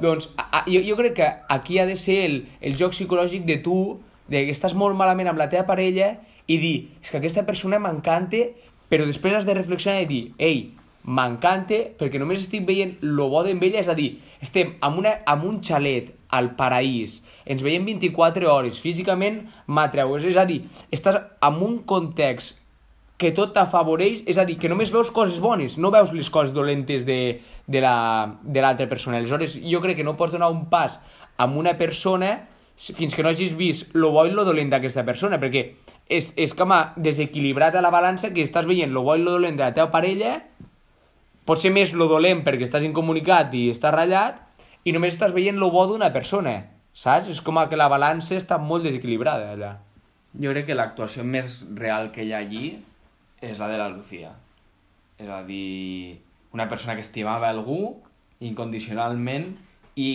Doncs 0.00 0.30
a, 0.36 0.44
a, 0.60 0.64
jo, 0.68 0.80
jo 0.84 0.96
crec 0.98 1.14
que 1.16 1.28
aquí 1.48 1.78
ha 1.78 1.86
de 1.86 1.96
ser 1.96 2.18
el, 2.26 2.38
el 2.60 2.76
joc 2.76 2.92
psicològic 2.92 3.44
de 3.48 3.56
tu, 3.64 4.00
de 4.28 4.44
que 4.46 4.52
estàs 4.54 4.74
molt 4.74 4.96
malament 4.98 5.28
amb 5.30 5.38
la 5.38 5.48
teva 5.48 5.66
parella 5.66 6.16
i 6.46 6.58
dir, 6.62 6.74
és 7.02 7.10
que 7.10 7.18
aquesta 7.18 7.44
persona 7.46 7.78
m'encanta, 7.82 8.44
però 8.90 9.06
després 9.08 9.34
has 9.34 9.46
de 9.48 9.54
reflexionar 9.58 10.02
i 10.04 10.10
dir, 10.10 10.22
ei, 10.38 10.60
m'encanta 11.06 11.78
perquè 11.98 12.18
només 12.18 12.40
estic 12.42 12.66
veient 12.66 12.96
lo 13.02 13.28
bo 13.30 13.42
d'en 13.46 13.60
ella, 13.62 13.80
és 13.82 13.88
a 13.88 13.94
dir, 13.98 14.16
estem 14.42 14.74
amb, 14.80 14.98
una, 15.02 15.16
amb 15.26 15.44
un 15.46 15.60
xalet 15.62 16.12
al 16.34 16.52
paraís, 16.58 17.20
ens 17.46 17.62
veiem 17.62 17.84
24 17.86 18.48
hores, 18.50 18.78
físicament 18.82 19.44
m'atreus, 19.66 20.24
és 20.26 20.36
a 20.38 20.44
dir, 20.48 20.64
estàs 20.90 21.20
en 21.46 21.60
un 21.62 21.78
context 21.86 22.58
que 23.16 23.30
tot 23.32 23.54
t'afavoreix, 23.56 24.24
és 24.28 24.36
a 24.38 24.44
dir, 24.44 24.58
que 24.60 24.68
només 24.68 24.90
veus 24.92 25.10
coses 25.14 25.38
bones, 25.40 25.78
no 25.80 25.90
veus 25.94 26.10
les 26.12 26.28
coses 26.30 26.52
dolentes 26.52 27.06
de, 27.06 27.40
de 27.66 27.80
la- 27.80 28.34
de 28.42 28.60
l'altra 28.60 28.86
persona. 28.90 29.16
Aleshores, 29.16 29.54
jo 29.62 29.80
crec 29.80 29.96
que 29.96 30.04
no 30.04 30.16
pots 30.18 30.34
donar 30.34 30.50
un 30.52 30.66
pas 30.68 30.98
amb 31.38 31.56
una 31.56 31.78
persona 31.78 32.42
fins 32.76 33.14
que 33.16 33.22
no 33.24 33.30
hagis 33.30 33.54
vist 33.56 33.94
lo 33.96 34.10
bo 34.12 34.26
i 34.28 34.34
lo 34.34 34.44
dolent 34.44 34.68
d'aquesta 34.68 35.04
persona, 35.06 35.38
perquè 35.40 35.70
és, 36.08 36.32
és 36.38 36.54
com 36.54 36.72
a 36.72 36.92
desequilibrat 36.96 37.74
a 37.74 37.82
la 37.82 37.90
balança 37.90 38.30
que 38.34 38.44
estàs 38.46 38.66
veient 38.68 38.92
lo 38.94 39.02
bo 39.06 39.16
i 39.16 39.22
lo 39.22 39.36
dolent 39.36 39.58
de 39.58 39.64
la 39.64 39.74
teva 39.74 39.90
parella, 39.90 40.38
pot 41.46 41.60
ser 41.62 41.72
més 41.74 41.92
lo 41.94 42.08
dolent 42.10 42.42
perquè 42.46 42.66
estàs 42.66 42.86
incomunicat 42.86 43.54
i 43.54 43.68
estàs 43.74 43.94
ratllat, 43.94 44.38
i 44.86 44.94
només 44.94 45.16
estàs 45.16 45.34
veient 45.34 45.58
lo 45.58 45.72
bo 45.74 45.86
d'una 45.90 46.12
persona, 46.14 46.60
saps? 46.94 47.30
És 47.32 47.42
com 47.42 47.58
que 47.68 47.78
la 47.78 47.90
balança 47.90 48.38
està 48.38 48.58
molt 48.58 48.86
desequilibrada 48.86 49.52
allà. 49.54 49.72
Jo 50.36 50.52
crec 50.52 50.68
que 50.68 50.76
l'actuació 50.76 51.24
més 51.24 51.62
real 51.74 52.10
que 52.14 52.24
hi 52.24 52.32
ha 52.34 52.42
allí 52.44 52.76
és 53.42 53.58
la 53.58 53.68
de 53.68 53.78
la 53.80 53.88
Lucía. 53.88 54.34
És 55.18 55.28
a 55.32 55.42
dir, 55.46 56.16
una 56.52 56.68
persona 56.68 56.94
que 56.94 57.04
estimava 57.04 57.48
algú 57.48 57.96
incondicionalment 58.44 59.54
i 59.96 60.10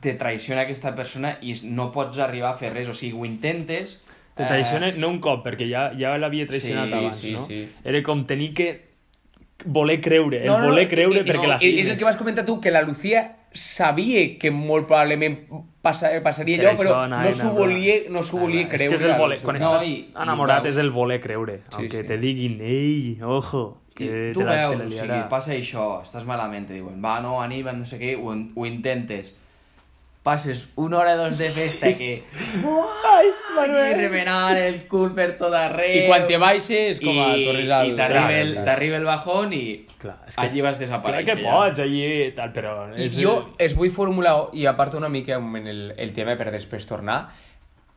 te 0.00 0.14
traiciona 0.14 0.62
aquesta 0.62 0.94
persona 0.94 1.34
i 1.42 1.56
no 1.66 1.88
pots 1.94 2.20
arribar 2.22 2.52
a 2.52 2.58
fer 2.60 2.70
res, 2.72 2.88
o 2.88 2.94
sigui, 2.94 3.18
ho 3.18 3.26
intentes... 3.26 3.98
Te 4.38 4.46
traiciona 4.46 4.92
no 4.94 5.08
un 5.10 5.18
cop, 5.20 5.44
perquè 5.44 5.66
ja, 5.68 5.88
ja 5.98 6.16
l'havia 6.16 6.46
traicionat 6.46 6.86
Sí, 6.86 6.94
abans, 6.94 7.16
sí, 7.18 7.32
no? 7.34 7.44
sí. 7.46 7.68
Era 7.84 8.02
com 8.06 8.24
tenir 8.24 8.52
que 8.54 8.68
voler 9.64 10.00
creure, 10.00 10.44
el 10.46 10.50
voler 10.62 10.86
creure 10.88 11.18
i- 11.18 11.22
i- 11.24 11.26
perquè 11.26 11.42
no, 11.42 11.48
l'estimes. 11.54 11.80
És 11.86 11.92
el 11.92 11.98
que 11.98 12.04
vas 12.06 12.16
comentar 12.16 12.46
tu, 12.46 12.60
que 12.60 12.70
la 12.70 12.82
Lucía 12.82 13.24
sabia 13.52 14.38
que 14.38 14.50
molt 14.52 14.86
probablement 14.86 15.38
passa, 15.82 16.10
passaria 16.22 16.58
Per 16.60 16.66
allò, 16.68 16.76
però 16.78 17.08
no 17.08 17.16
nena, 17.24 17.32
s'ho 17.32 17.50
volia, 17.56 17.94
no 18.10 18.22
s'ho 18.22 18.38
volia 18.38 18.66
Ah, 18.66 18.68
creure. 18.68 18.84
És 18.84 19.00
que 19.00 19.06
és 19.06 19.10
el 19.10 19.18
voler, 19.18 19.40
quan 19.42 19.58
No, 19.58 19.72
estàs 19.74 19.88
i- 19.88 19.92
i 19.94 20.08
enamorat 20.22 20.62
veus- 20.62 20.76
és 20.76 20.80
el 20.84 20.90
voler 20.92 21.20
creure, 21.20 21.56
Sí, 21.56 21.76
aunque 21.78 22.02
sí. 22.02 22.06
te 22.06 22.18
diguin, 22.18 22.60
ei, 22.60 23.18
ojo, 23.22 23.78
I 23.90 23.94
que 23.98 24.30
tu 24.32 24.40
te 24.40 24.46
la, 24.46 24.52
veus, 24.52 24.70
te 24.72 24.78
la 24.78 24.84
o 24.84 24.88
sigui, 24.90 25.08
liarà. 25.08 25.28
passa 25.28 25.52
això, 25.54 26.00
estàs 26.04 26.24
malament, 26.24 26.68
te 26.68 26.74
diuen, 26.74 27.02
va, 27.04 27.18
no, 27.20 27.42
anima, 27.42 27.72
no 27.72 27.84
sé 27.84 27.98
què, 27.98 28.14
ho, 28.16 28.30
ho 28.54 28.66
intentes. 28.66 29.34
Passes 30.28 30.66
una 30.76 30.98
hora 30.98 31.14
o 31.14 31.18
dos 31.24 31.38
de 31.40 31.48
festa 31.48 31.88
que... 31.96 32.22
Ai, 33.08 33.28
Allí 33.58 33.94
remenant 33.96 34.58
el 34.60 34.82
cul 34.90 35.14
per 35.16 35.30
tot 35.40 35.54
arreu. 35.56 35.94
I 36.02 36.06
quan 36.06 36.26
te 36.28 36.36
baixes, 36.38 37.00
com 37.00 37.16
a 37.24 37.30
I- 37.36 37.46
torres 37.46 37.70
al... 37.72 37.92
I 37.94 37.96
t'arriba 37.96 38.26
Clar, 38.28 38.34
el, 38.42 38.52
clar. 38.58 38.64
t'arriba 38.68 38.96
el 39.00 39.06
bajón 39.08 39.54
i 39.56 39.62
Clar, 39.98 40.18
és 40.28 40.36
que- 40.36 40.44
allí 40.44 40.60
vas 40.62 40.76
Clar 40.76 40.84
desaparèixer. 40.84 41.24
que 41.32 41.42
ja. 41.42 41.50
pots, 41.56 41.80
allí, 41.82 42.30
tal, 42.36 42.52
però... 42.52 42.74
I 42.94 43.06
És, 43.08 43.16
jo 43.18 43.32
es 43.58 43.74
vull 43.78 43.90
formular, 43.90 44.36
i 44.52 44.66
aparto 44.70 45.00
una 45.00 45.08
mica 45.08 45.40
en 45.40 45.66
el, 45.66 45.80
el 45.96 46.12
tema 46.14 46.36
per 46.38 46.52
després 46.54 46.84
tornar, 46.86 47.22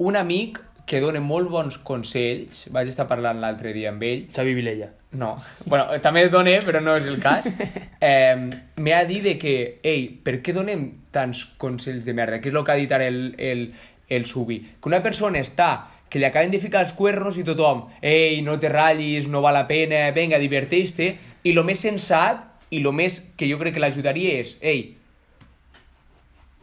un 0.01 0.15
amic 0.17 0.57
que 0.91 1.00
dona 1.00 1.21
molt 1.24 1.48
bons 1.48 1.77
consells, 1.88 2.65
vaig 2.75 2.89
estar 2.91 3.05
parlant 3.07 3.38
l'altre 3.39 3.71
dia 3.71 3.93
amb 3.93 4.03
ell, 4.03 4.25
Xavi 4.36 4.55
Vilella. 4.57 4.89
no, 5.15 5.38
bueno, 5.63 5.86
també 6.03 6.25
dona, 6.27 6.57
però 6.65 6.81
no 6.83 6.98
és 7.00 7.07
el 7.07 7.21
cas, 7.24 7.48
eh, 8.10 8.36
m'ha 8.75 9.00
dit 9.07 9.24
de 9.24 9.38
que, 9.39 9.55
ei, 9.88 10.10
per 10.25 10.41
què 10.43 10.51
donem 10.51 10.83
tants 11.15 11.45
consells 11.63 12.03
de 12.03 12.15
merda? 12.17 12.41
Que 12.43 12.51
és 12.51 12.60
el 12.60 12.67
que 12.67 12.75
ha 12.75 12.79
dit 12.79 12.91
ara 12.91 13.07
el, 13.07 13.24
el, 13.39 13.65
el 14.12 14.27
Subi. 14.27 14.60
Que 14.83 14.91
una 14.91 15.00
persona 15.03 15.39
està 15.39 15.71
que 16.12 16.19
li 16.19 16.27
acaben 16.27 16.51
de 16.51 16.60
ficar 16.60 16.83
els 16.83 16.91
cuernos 16.91 17.39
i 17.39 17.48
tothom, 17.48 17.86
ei, 18.03 18.41
no 18.43 18.57
te 18.60 18.67
ratllis, 18.67 19.31
no 19.31 19.39
val 19.39 19.55
la 19.55 19.67
pena, 19.71 20.03
venga, 20.12 20.43
diverteix-te, 20.43 21.13
i 21.48 21.55
lo 21.55 21.63
més 21.63 21.88
sensat 21.88 22.43
i 22.75 22.83
lo 22.83 22.91
més 22.91 23.21
que 23.39 23.48
jo 23.48 23.55
crec 23.63 23.77
que 23.77 23.83
l'ajudaria 23.83 24.41
és, 24.43 24.57
ei, 24.60 24.89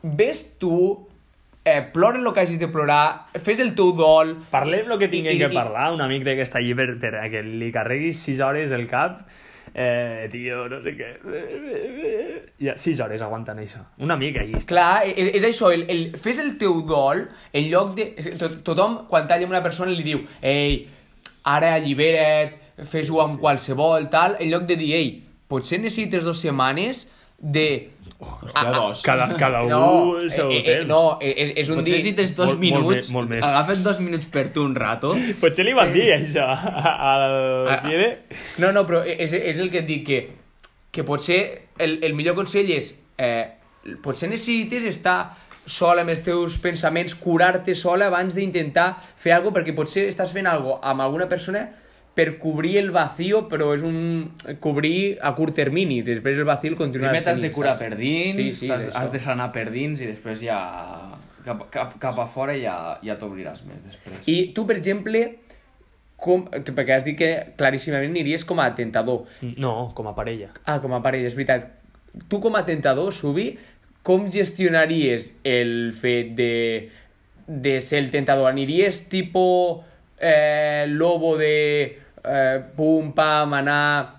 ves 0.02 0.44
tu, 0.60 1.07
eh, 1.76 1.82
plora 1.92 2.18
el 2.18 2.32
que 2.34 2.40
hagis 2.40 2.58
de 2.58 2.68
plorar, 2.68 3.26
fes 3.44 3.58
el 3.60 3.74
teu 3.78 3.92
dol, 3.96 4.36
Parlem 4.50 4.90
el 4.90 4.98
que 4.98 5.08
tinguem 5.12 5.34
I- 5.34 5.36
i- 5.36 5.42
que 5.44 5.48
parlar, 5.54 5.92
un 5.92 6.00
amic 6.04 6.24
de 6.24 6.36
que 6.36 6.46
està 6.48 6.58
allí 6.62 6.74
per, 6.74 6.88
per 7.00 7.14
a 7.20 7.28
que 7.30 7.42
li 7.42 7.70
carreguis 7.74 8.18
6 8.26 8.40
hores 8.44 8.70
el 8.74 8.86
cap, 8.90 9.26
eh, 9.74 10.28
tio, 10.32 10.64
no 10.68 10.80
sé 10.82 10.94
què... 10.96 11.08
Ja, 12.58 12.74
6 12.80 13.00
hores 13.04 13.22
aguantant 13.22 13.58
això. 13.62 13.82
Un 14.02 14.10
amic 14.14 14.38
allí. 14.42 14.54
està. 14.58 14.68
Clar, 14.72 15.02
és, 15.06 15.34
és 15.38 15.44
això, 15.46 15.70
el, 15.74 15.84
el, 15.92 16.04
fes 16.18 16.38
el 16.42 16.56
teu 16.58 16.80
dol 16.88 17.26
en 17.52 17.68
lloc 17.70 17.94
de... 17.98 18.08
To, 18.40 18.48
tothom, 18.66 19.02
quan 19.10 19.28
talla 19.30 19.46
una 19.46 19.62
persona, 19.62 19.92
li 19.94 20.02
diu 20.06 20.24
ei, 20.42 20.86
ara 21.44 21.74
allibera't, 21.78 22.56
fes-ho 22.90 23.20
amb 23.22 23.38
qualsevol, 23.42 24.08
tal, 24.12 24.36
en 24.40 24.50
lloc 24.52 24.66
de 24.68 24.76
dir, 24.78 24.92
ei, 24.98 25.08
potser 25.48 25.78
necessites 25.80 26.22
dues 26.26 26.42
setmanes 26.44 27.06
de... 27.38 27.90
Hòstia, 28.18 28.70
dos. 28.74 29.02
Cada, 29.06 29.28
cada 29.38 29.62
un 29.62 29.68
No, 29.70 30.18
el 30.18 30.30
seu 30.34 30.50
eh, 30.50 30.58
eh, 30.58 30.64
temps. 30.66 30.88
no, 30.90 31.02
és, 31.22 31.52
és 31.54 31.68
un 31.70 31.78
Potser 31.78 31.94
dia... 32.00 32.02
si 32.02 32.12
tens 32.18 32.32
dos 32.34 32.50
Molt- 32.50 32.58
molt 32.58 32.64
minuts, 32.64 32.96
més, 32.96 33.10
molt 33.14 33.30
més. 33.30 33.44
agafa't 33.46 33.84
dos 33.84 34.00
minuts 34.02 34.26
per 34.26 34.48
tu 34.52 34.64
un 34.66 34.74
rato. 34.74 35.12
Potser 35.42 35.66
li 35.68 35.74
van 35.78 35.92
dir 35.94 36.08
això 36.16 36.48
al 36.50 37.78
Piede. 37.84 38.08
No, 38.58 38.72
no, 38.74 38.82
però 38.88 39.04
és, 39.06 39.32
és 39.32 39.56
el 39.56 39.70
que 39.70 39.84
et 39.84 39.86
dic, 39.86 40.02
que, 40.08 40.20
que 40.90 41.04
potser 41.06 41.40
el, 41.78 42.00
el 42.02 42.18
millor 42.18 42.34
consell 42.38 42.70
és... 42.74 42.90
Eh, 43.18 43.46
potser 44.02 44.28
necessites 44.28 44.82
estar 44.90 45.36
sola 45.68 46.02
amb 46.02 46.10
els 46.10 46.24
teus 46.26 46.56
pensaments, 46.58 47.14
curar-te 47.14 47.74
sola 47.78 48.08
abans 48.10 48.34
d'intentar 48.34 48.96
fer 49.20 49.36
alguna 49.36 49.60
perquè 49.60 49.74
potser 49.76 50.08
estàs 50.10 50.32
fent 50.34 50.48
alguna 50.50 50.80
amb 50.90 51.04
alguna 51.06 51.28
persona 51.30 51.68
per 52.18 52.32
cobrir 52.42 52.78
el 52.80 52.90
vacío, 52.90 53.44
però 53.46 53.70
és 53.76 53.84
un... 53.86 54.32
cobrir 54.58 55.18
a 55.22 55.30
curt 55.38 55.54
termini, 55.54 56.00
després 56.02 56.38
el 56.40 56.48
vacío 56.48 56.72
el 56.72 56.78
continuaràs 56.80 57.14
Primer 57.14 57.26
t'has 57.28 57.42
de 57.44 57.50
curar 57.54 57.76
saps? 57.76 57.84
per 57.84 57.98
dins, 58.00 58.34
Sí, 58.34 58.48
sí, 58.58 58.70
has 58.74 59.12
de 59.14 59.20
sanar 59.22 59.52
per 59.54 59.68
dins 59.70 60.02
i 60.02 60.08
després 60.10 60.42
ja 60.42 60.58
cap, 61.44 61.68
cap, 61.70 61.94
cap 62.02 62.18
a 62.18 62.26
fora 62.32 62.56
ja, 62.58 62.74
ja 63.06 63.14
t'obriràs 63.20 63.62
més 63.68 63.84
després. 63.86 64.18
I 64.26 64.50
tu, 64.56 64.66
per 64.66 64.76
exemple, 64.80 65.22
com, 66.18 66.48
perquè 66.50 66.98
has 66.98 67.06
dit 67.06 67.14
que 67.18 67.30
claríssimament 67.60 68.10
aniries 68.10 68.42
com 68.48 68.58
a 68.58 68.66
tentador. 68.74 69.28
No, 69.54 69.92
com 69.94 70.10
a 70.10 70.14
parella. 70.18 70.50
Ah, 70.64 70.80
com 70.82 70.96
a 70.96 71.02
parella, 71.04 71.30
és 71.30 71.38
veritat. 71.38 71.70
Tu 72.26 72.40
com 72.42 72.58
a 72.58 72.64
tentador, 72.66 73.12
Subi, 73.14 73.52
com 74.02 74.26
gestionaries 74.32 75.30
el 75.46 75.92
fet 76.02 76.34
de, 76.38 76.54
de 77.46 77.78
ser 77.84 78.02
el 78.02 78.10
tentador? 78.10 78.50
Aniries 78.50 79.04
tipo 79.12 79.84
eh, 80.18 80.86
lobo 80.88 81.36
de 81.38 82.07
eh, 82.28 82.60
pum, 82.76 83.12
pam, 83.16 83.54
anar... 83.58 84.14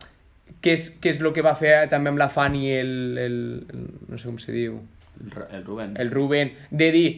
Què 0.59 0.73
és, 0.75 0.89
què 0.99 1.13
és 1.13 1.19
el 1.21 1.29
que 1.31 1.43
va 1.45 1.53
fer 1.55 1.85
també 1.87 2.09
amb 2.11 2.19
la 2.19 2.27
Fanny 2.27 2.65
el, 2.75 2.89
el, 3.17 3.35
el 3.71 3.83
no 4.11 4.17
sé 4.19 4.25
com 4.27 4.39
se 4.41 4.51
diu, 4.51 4.73
El, 5.21 5.29
Ru- 5.31 5.45
el 5.55 5.61
Rubén. 5.63 5.93
el 5.95 6.09
Ruben, 6.11 6.51
de 6.71 6.89
dir 6.91 7.09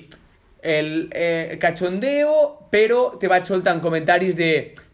el 0.61 1.07
eh, 1.11 1.57
cachondeo, 1.59 2.67
però 2.69 3.17
te 3.17 3.27
vaig 3.31 3.47
soltant 3.49 3.81
comentaris 3.81 4.35
de 4.37 4.51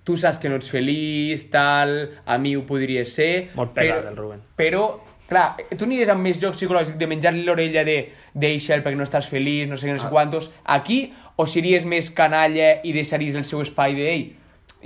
tu 0.08 0.16
saps 0.16 0.40
que 0.40 0.48
no 0.48 0.56
ets 0.62 0.70
feliç, 0.72 1.50
tal, 1.52 1.92
a 2.24 2.38
mi 2.40 2.56
ho 2.56 2.64
podria 2.70 3.04
ser... 3.06 3.50
Molt 3.58 3.74
pegat, 3.76 4.00
però- 4.06 4.14
el 4.14 4.18
Ruben. 4.22 4.42
Però, 4.56 4.86
clar, 5.28 5.50
tu 5.76 5.84
aniries 5.84 6.08
amb 6.14 6.24
més 6.24 6.40
joc 6.40 6.56
psicològic 6.56 6.96
de 6.96 7.12
menjar-li 7.12 7.44
l'orella 7.44 7.84
de 7.84 7.98
deixa'l 8.34 8.80
perquè 8.86 8.96
no 8.96 9.04
estàs 9.04 9.28
feliç, 9.28 9.68
no 9.68 9.76
sé 9.76 9.90
què, 9.90 9.98
no 9.98 10.00
sé 10.00 10.08
Ah. 10.08 10.14
quantos, 10.16 10.48
aquí, 10.64 11.10
o 11.36 11.44
series 11.46 11.84
més 11.84 12.08
canalla 12.16 12.78
i 12.88 12.96
deixaries 12.96 13.36
el 13.36 13.44
seu 13.44 13.60
espai 13.68 13.94
de, 14.00 14.08
ei, 14.08 14.24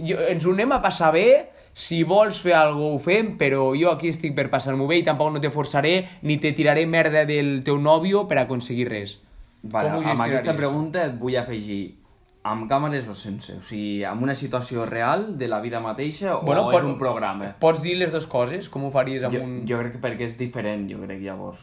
jo, 0.07 0.17
ens 0.29 0.45
ho 0.45 0.51
anem 0.53 0.71
a 0.75 0.81
passar 0.81 1.11
bé, 1.13 1.49
si 1.73 2.01
vols 2.03 2.41
fer 2.43 2.53
alguna 2.53 2.89
cosa 2.91 2.95
ho 2.95 2.99
fem, 3.05 3.37
però 3.39 3.71
jo 3.79 3.91
aquí 3.91 4.09
estic 4.11 4.35
per 4.35 4.49
passar-m'ho 4.51 4.87
bé 4.89 4.97
i 4.99 5.03
tampoc 5.07 5.31
no 5.33 5.39
te 5.39 5.49
forçaré 5.49 6.07
ni 6.23 6.37
te 6.37 6.51
tiraré 6.53 6.85
merda 6.85 7.23
del 7.25 7.61
teu 7.63 7.77
nòvio 7.79 8.25
per 8.27 8.37
aconseguir 8.41 8.89
res. 8.89 9.19
Vale, 9.63 9.89
Com 9.93 10.03
ho 10.05 10.11
amb 10.11 10.21
aquesta 10.25 10.55
pregunta 10.57 11.05
et 11.05 11.17
vull 11.19 11.37
afegir 11.37 11.95
amb 12.43 12.65
càmeres 12.69 13.07
o 13.07 13.13
sense? 13.13 13.53
O 13.59 13.61
sigui, 13.63 14.03
amb 14.03 14.23
una 14.25 14.33
situació 14.35 14.85
real 14.89 15.37
de 15.37 15.47
la 15.47 15.59
vida 15.61 15.79
mateixa 15.79 16.35
o 16.37 16.41
Bueno, 16.41 16.63
és 16.71 16.75
pot- 16.79 16.87
un 16.89 16.97
programa? 16.97 17.51
Pots 17.59 17.81
dir 17.83 17.95
les 17.99 18.11
dues 18.11 18.25
coses? 18.27 18.67
Com 18.69 18.85
ho 18.87 18.91
faries 18.91 19.23
amb 19.23 19.35
Jo, 19.37 19.43
un... 19.45 19.59
jo 19.69 19.77
crec 19.77 19.93
que 19.93 20.01
perquè 20.01 20.25
és 20.25 20.37
diferent, 20.39 20.87
jo 20.89 20.97
crec, 21.05 21.21
llavors... 21.21 21.59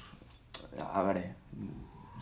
A 0.95 1.03
veure, 1.03 1.25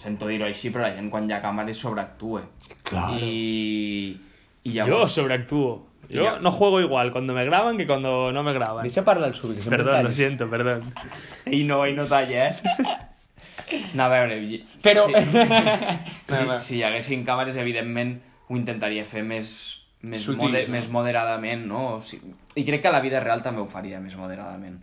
sento 0.01 0.27
dir-ho 0.29 0.47
així, 0.47 0.71
però 0.73 0.87
la 0.87 0.95
gent 0.97 1.11
quan 1.13 1.29
hi 1.29 1.35
ha 1.37 1.43
càmeres 1.45 1.77
sobreactua. 1.79 2.43
Claro. 2.89 3.19
I, 3.21 4.17
i 4.65 4.73
Yo 4.73 4.87
llavors... 4.87 5.13
sobreactúo. 5.13 5.86
Yo 6.09 6.23
Ya. 6.23 6.39
no 6.39 6.51
juego 6.53 6.81
igual 6.81 7.11
cuando 7.13 7.33
me 7.35 7.45
graban 7.45 7.77
que 7.77 7.87
cuando 7.87 8.31
no 8.33 8.43
me 8.43 8.53
graban. 8.53 8.83
Deixa 8.83 9.05
parlar 9.05 9.29
el 9.31 9.35
Subi, 9.35 9.57
que 9.57 9.69
Perdón, 9.69 10.05
lo 10.05 10.13
siento, 10.13 10.49
perdón. 10.49 10.93
I 11.47 11.65
no, 11.65 11.87
i 11.87 11.95
no 11.95 12.07
talla, 12.07 12.49
eh? 12.51 12.57
No, 13.95 14.05
a 14.05 14.09
veure... 14.09 14.37
Però- 14.83 15.07
si, 16.29 16.45
no. 16.47 16.61
si 16.63 16.77
hi 16.77 16.83
haguessin 16.87 17.25
càmeres, 17.27 17.57
evidentment, 17.59 18.21
ho 18.47 18.55
intentaria 18.57 19.03
fer 19.05 19.25
més, 19.27 19.49
més, 20.07 20.23
Sutil, 20.23 20.39
mode, 20.45 20.61
no? 20.69 20.73
més 20.77 20.87
moderadament, 20.89 21.65
no? 21.67 21.81
O 21.97 22.03
sigui, 22.03 22.31
I 22.55 22.63
crec 22.69 22.85
que 22.85 22.89
a 22.93 22.95
la 22.95 23.01
vida 23.03 23.19
real 23.25 23.43
també 23.43 23.65
ho 23.65 23.67
faria 23.67 23.99
més 23.99 24.15
moderadament. 24.15 24.77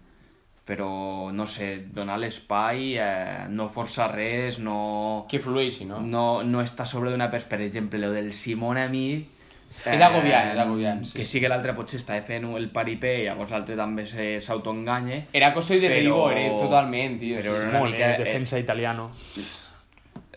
Però, 0.68 1.32
no 1.36 1.46
sé, 1.48 1.86
donar 1.96 2.18
l'espai, 2.20 2.94
eh, 3.00 3.46
no 3.52 3.70
forçar 3.72 4.10
res, 4.14 4.60
no... 4.60 5.26
Que 5.32 5.40
flueixi, 5.44 5.86
no? 5.88 6.02
no, 6.04 6.44
no 6.44 6.62
està 6.64 6.86
sobre 6.88 7.12
d'una 7.12 7.30
pers, 7.32 7.48
per 7.48 7.62
exemple, 7.64 8.00
lo 8.04 8.12
del 8.12 8.34
Simón 8.34 8.78
a 8.80 8.90
mi... 8.92 9.06
És 9.86 10.00
agobiant, 10.02 10.52
és 10.54 10.60
agobiant, 10.60 11.04
sí, 11.04 11.18
Que 11.18 11.24
sí 11.26 11.40
que 11.42 11.50
l'altre 11.50 11.74
potser 11.76 12.00
està 12.00 12.22
fent 12.24 12.46
el 12.56 12.70
paripé 12.72 13.22
i 13.22 13.26
llavors 13.26 13.52
l'altre 13.52 13.76
també 13.76 14.06
se- 14.06 14.40
s'autoenganya. 14.40 15.26
Era 15.34 15.54
cosa 15.54 15.74
de 15.76 15.90
Però- 15.90 16.00
rigor, 16.00 16.38
eh? 16.38 16.50
Totalment, 16.60 17.20
tio. 17.20 17.38
però 17.42 17.52
sí. 17.52 17.68
una 17.70 17.80
Molt, 17.80 17.92
mica, 17.92 18.12
eh, 18.12 18.16
eh, 18.16 18.24
defensa 18.24 18.60
italiano. 18.60 19.12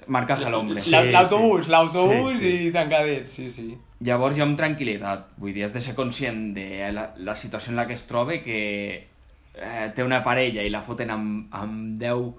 Marcas 0.08 0.44
al 0.44 0.54
hombre. 0.54 0.78
Sí, 0.80 0.90
La- 0.90 1.02
L'autobús, 1.04 1.64
sí. 1.64 1.70
l'autobús 1.70 2.32
Sí, 2.34 2.38
sí. 2.38 2.66
i 2.68 2.72
tancadet, 2.72 3.28
sí, 3.28 3.50
sí. 3.50 3.76
Llavors 4.00 4.36
jo 4.36 4.42
amb 4.44 4.58
tranquil·litat, 4.58 5.32
vull 5.38 5.52
dir, 5.54 5.64
has 5.64 5.72
de 5.72 5.80
ser 5.80 5.94
conscient 5.96 6.52
de 6.54 6.92
la, 6.92 7.12
la 7.16 7.34
situació 7.34 7.70
en 7.72 7.76
la 7.76 7.86
que 7.86 7.94
es 7.94 8.06
troba, 8.06 8.36
que 8.42 9.08
eh, 9.54 9.92
té 9.96 10.04
una 10.04 10.22
parella 10.22 10.62
i 10.62 10.70
la 10.70 10.82
foten 10.82 11.10
amb, 11.10 11.48
amb 11.50 11.98
10 11.98 12.34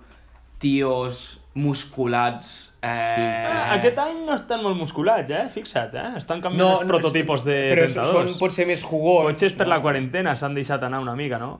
tios 0.59 1.41
musculats... 1.57 2.55
Eh, 2.81 2.87
Sí, 2.87 3.21
sí. 3.21 3.47
Ah, 3.49 3.73
aquest 3.73 3.97
any 3.99 4.19
no 4.27 4.35
estan 4.37 4.61
molt 4.63 4.77
musculats, 4.77 5.31
eh? 5.33 5.47
Fixa't, 5.51 5.95
eh? 5.97 6.11
Estan 6.19 6.39
canviant 6.43 6.75
els 6.75 6.83
prototipos 6.87 7.41
de 7.43 7.55
però 7.73 7.87
tentadors. 7.87 8.13
són 8.29 8.39
potser 8.39 8.67
més 8.69 8.83
jugons. 8.85 9.25
Potser 9.31 9.49
és 9.49 9.55
per 9.57 9.67
la 9.67 9.79
quarantena, 9.81 10.35
s'han 10.37 10.53
deixat 10.55 10.83
anar 10.85 10.99
una 11.03 11.15
mica, 11.17 11.39
no? 11.41 11.55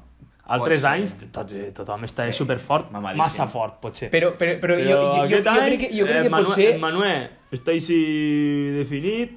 Altres 0.56 0.80
ser. 0.86 0.92
anys, 0.94 1.16
tots, 1.36 1.58
eh, 1.60 1.72
tothom 1.75 2.06
està 2.08 2.30
Sí, 2.30 2.38
superfort, 2.38 2.92
mamadíssim. 2.94 3.20
massa 3.20 3.48
fort, 3.51 3.82
potser. 3.84 4.08
Però, 4.13 4.30
però, 4.39 4.54
però, 4.62 4.77
jo, 4.80 4.86
jo, 4.86 5.10
jo, 5.25 5.25
jo, 5.34 5.42
any, 5.51 5.66
crec 5.66 5.80
que, 5.82 5.89
jo 5.98 6.06
crec 6.08 6.20
eh, 6.22 6.24
que 6.24 6.30
Manu- 6.32 6.46
potser... 6.54 6.70
Manuel, 6.80 7.25
està 7.51 7.74
així 7.75 7.98
definit, 8.77 9.34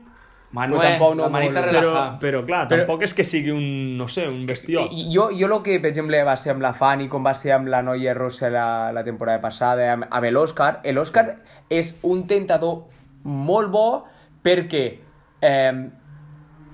Manuel, 0.52 0.80
Però 0.80 0.88
tampoc 0.90 1.14
no 1.14 1.22
la 1.22 1.28
manita 1.30 1.60
molt. 1.60 1.66
però, 1.70 1.80
relajada. 1.80 2.18
però 2.18 2.44
clar, 2.46 2.68
Però- 2.68 2.78
tampoc 2.84 3.02
és 3.06 3.14
que 3.14 3.22
sigui 3.24 3.52
un, 3.54 3.96
no 3.96 4.08
sé, 4.08 4.26
un 4.26 4.46
bestiot. 4.46 4.90
Jo, 5.14 5.28
jo 5.30 5.46
el 5.46 5.62
que, 5.62 5.78
per 5.78 5.90
exemple, 5.90 6.22
va 6.26 6.36
ser 6.36 6.50
amb 6.52 6.62
la 6.62 6.72
Fanny, 6.74 7.08
com 7.08 7.24
va 7.24 7.34
ser 7.34 7.52
amb 7.52 7.68
la 7.68 7.82
noia 7.82 8.14
rossa 8.14 8.50
la, 8.50 8.90
la 8.92 9.04
temporada 9.04 9.40
passada, 9.40 9.92
amb, 9.92 10.08
amb 10.10 10.26
l'Òscar, 10.32 10.80
l'Òscar 10.90 11.36
és 11.70 11.96
un 12.02 12.26
tentador 12.26 12.88
molt 13.22 13.70
bo 13.70 14.04
perquè 14.42 14.98
eh, 15.40 15.88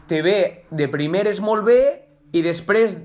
te 0.07 0.23
ve 0.23 0.65
de 0.71 0.89
primeres 0.89 1.41
molt 1.41 1.65
bé 1.67 1.81
i 2.33 2.41
després 2.43 2.99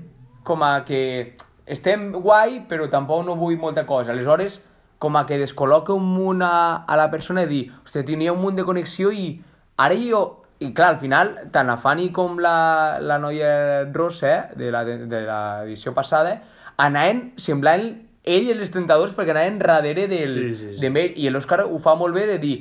com 0.44 0.62
a 0.62 0.84
que 0.86 1.34
estem 1.66 2.12
guai 2.12 2.62
però 2.68 2.88
tampoc 2.90 3.26
no 3.26 3.36
vull 3.36 3.58
molta 3.58 3.84
cosa. 3.84 4.12
Aleshores, 4.12 4.62
com 4.98 5.16
a 5.16 5.26
que 5.26 5.36
descol·loca 5.36 5.92
un 5.92 6.06
munt 6.14 6.42
a, 6.42 6.84
a 6.86 6.96
la 6.96 7.10
persona 7.10 7.42
i 7.42 7.46
dir, 7.46 7.64
hòstia, 7.84 8.04
tenia 8.06 8.32
un 8.32 8.40
munt 8.40 8.56
de 8.56 8.64
connexió 8.64 9.12
i 9.12 9.42
ara 9.76 9.94
jo... 9.98 10.38
I 10.62 10.72
clar, 10.76 10.88
al 10.94 10.98
final, 11.00 11.32
tant 11.54 11.66
la 11.66 11.76
Fanny 11.80 12.10
com 12.14 12.38
la, 12.42 12.98
la 13.02 13.18
noia 13.18 13.84
rossa 13.92 14.32
eh, 14.32 14.42
de 14.56 14.70
la- 14.74 14.84
de 14.84 15.20
l'edició 15.26 15.92
passada 15.94 16.38
anaven 16.78 17.32
semblant 17.36 17.88
ell 18.24 18.46
i 18.48 18.52
els 18.54 18.70
tentadors 18.70 19.12
perquè 19.16 19.34
anaven 19.34 19.58
darrere 19.58 20.06
del, 20.08 20.28
Sí, 20.30 20.54
sí, 20.54 20.74
sí. 20.76 20.80
de 20.80 20.92
ell. 21.00 21.12
I 21.18 21.30
l'Òscar 21.30 21.64
ho 21.66 21.78
fa 21.82 21.94
molt 21.98 22.14
bé 22.14 22.26
de 22.30 22.38
dir 22.38 22.56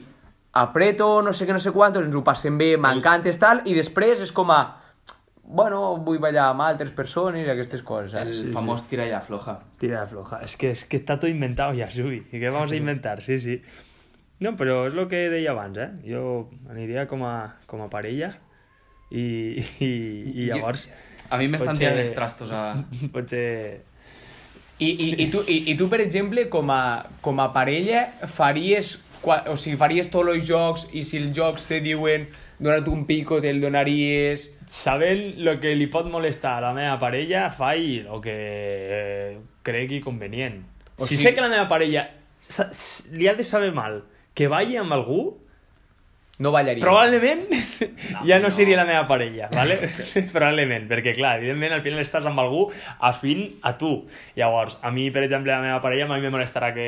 apreto, 0.54 1.22
no 1.22 1.32
sé 1.34 1.46
què, 1.48 1.54
no 1.54 1.60
sé 1.64 1.72
quantos, 1.72 2.06
ens 2.06 2.16
ho 2.18 2.24
passem 2.28 2.58
bé, 2.60 2.74
m'encantes, 2.78 3.38
tal, 3.40 3.62
i 3.66 3.74
després 3.78 4.20
és 4.26 4.32
com 4.36 4.50
a 4.52 4.62
bueno, 5.52 5.98
vull 6.00 6.20
ballar 6.24 6.46
amb 6.54 6.62
altres 6.64 6.92
persones 6.96 7.46
i 7.46 7.50
aquestes 7.52 7.82
coses. 7.84 8.14
El 8.16 8.30
sí. 8.38 8.52
famós 8.56 8.84
tira 8.88 9.04
i 9.08 9.12
afloja. 9.12 9.58
Tira 9.82 10.02
de 10.02 10.08
floja. 10.08 10.40
Es 10.46 10.56
que, 10.56 10.70
es 10.72 10.86
que 10.86 10.96
está 10.96 11.20
todo 11.20 11.30
inventado 11.30 11.74
ya, 11.74 11.90
Subi. 11.92 12.26
¿Y 12.32 12.40
qué 12.40 12.50
vamos 12.50 12.72
a 12.72 12.76
inventar? 12.78 13.22
Sí, 13.22 13.38
sí. 13.38 13.62
No, 14.42 14.56
però 14.58 14.88
és 14.90 14.96
el 14.98 15.06
que 15.10 15.28
deia 15.30 15.52
abans, 15.54 15.78
eh? 15.78 15.90
Jo 16.08 16.50
aniria 16.72 17.06
com 17.10 17.22
a, 17.28 17.36
com 17.70 17.84
a 17.86 17.90
parella 17.94 18.32
i, 19.12 19.24
i, 19.80 19.90
i 20.34 20.48
llavors... 20.50 20.88
A 21.32 21.38
mi 21.40 21.48
m'estan 21.48 21.76
Potser- 21.76 21.86
tirant 21.86 22.02
els 22.02 22.14
trastos 22.16 22.52
a... 22.52 22.64
Potser... 23.14 23.46
I, 24.82 24.88
i, 24.90 25.10
i, 25.22 25.28
tu, 25.30 25.44
i, 25.46 25.60
I 25.70 25.76
tu, 25.78 25.86
per 25.92 26.00
exemple, 26.02 26.48
com 26.50 26.72
a, 26.74 26.82
com 27.22 27.38
a 27.44 27.52
parella, 27.54 28.08
faries, 28.34 28.96
o 29.22 29.54
sigui, 29.54 29.78
faries 29.78 30.10
tots 30.10 30.32
els 30.34 30.48
jocs 30.50 30.88
i 30.98 31.04
si 31.06 31.20
els 31.22 31.36
jocs 31.38 31.68
te 31.70 31.78
diuen 31.86 32.26
donar-te 32.58 32.90
un 32.90 33.06
pico, 33.06 33.38
te'l 33.44 33.62
donaries... 33.62 34.48
Sabent 34.72 35.36
el 35.44 35.58
que 35.60 35.74
li 35.76 35.86
pot 35.92 36.08
molestar 36.10 36.56
a 36.58 36.64
la 36.64 36.72
meva 36.74 36.96
parella, 36.98 37.50
faig 37.54 38.06
el 38.08 38.22
que 38.24 38.36
eh, 38.98 39.32
cregui 39.68 40.00
convenient. 40.02 40.62
O 40.96 41.04
si 41.04 41.14
sigui- 41.14 41.26
sé 41.28 41.34
que 41.36 41.44
la 41.44 41.52
meva 41.52 41.68
parella 41.70 42.08
li 43.12 43.28
ha 43.28 43.36
de 43.38 43.44
saber 43.46 43.74
mal 43.76 44.02
que 44.34 44.48
balli 44.52 44.78
amb 44.78 44.94
algú, 44.94 45.38
No 46.42 46.50
ballaries. 46.52 46.82
probablement 46.82 47.44
ja 48.26 48.40
no, 48.42 48.50
seria 48.50 48.78
la 48.78 48.86
meva 48.86 49.06
parella, 49.08 49.46
¿vale? 49.54 49.76
probablement, 50.34 50.88
perquè 50.90 51.14
clar, 51.14 51.36
evidentment 51.38 51.76
al 51.76 51.84
final 51.86 52.02
estàs 52.02 52.26
amb 52.26 52.42
algú 52.42 52.64
afín 52.98 53.60
a 53.62 53.76
tu. 53.78 54.08
Llavors, 54.36 54.80
a 54.82 54.90
mi, 54.90 55.12
per 55.12 55.22
exemple, 55.28 55.52
la 55.54 55.62
meva 55.62 55.82
parella 55.84 56.08
mai 56.10 56.22
me 56.24 56.32
molestarà 56.34 56.72
que 56.74 56.88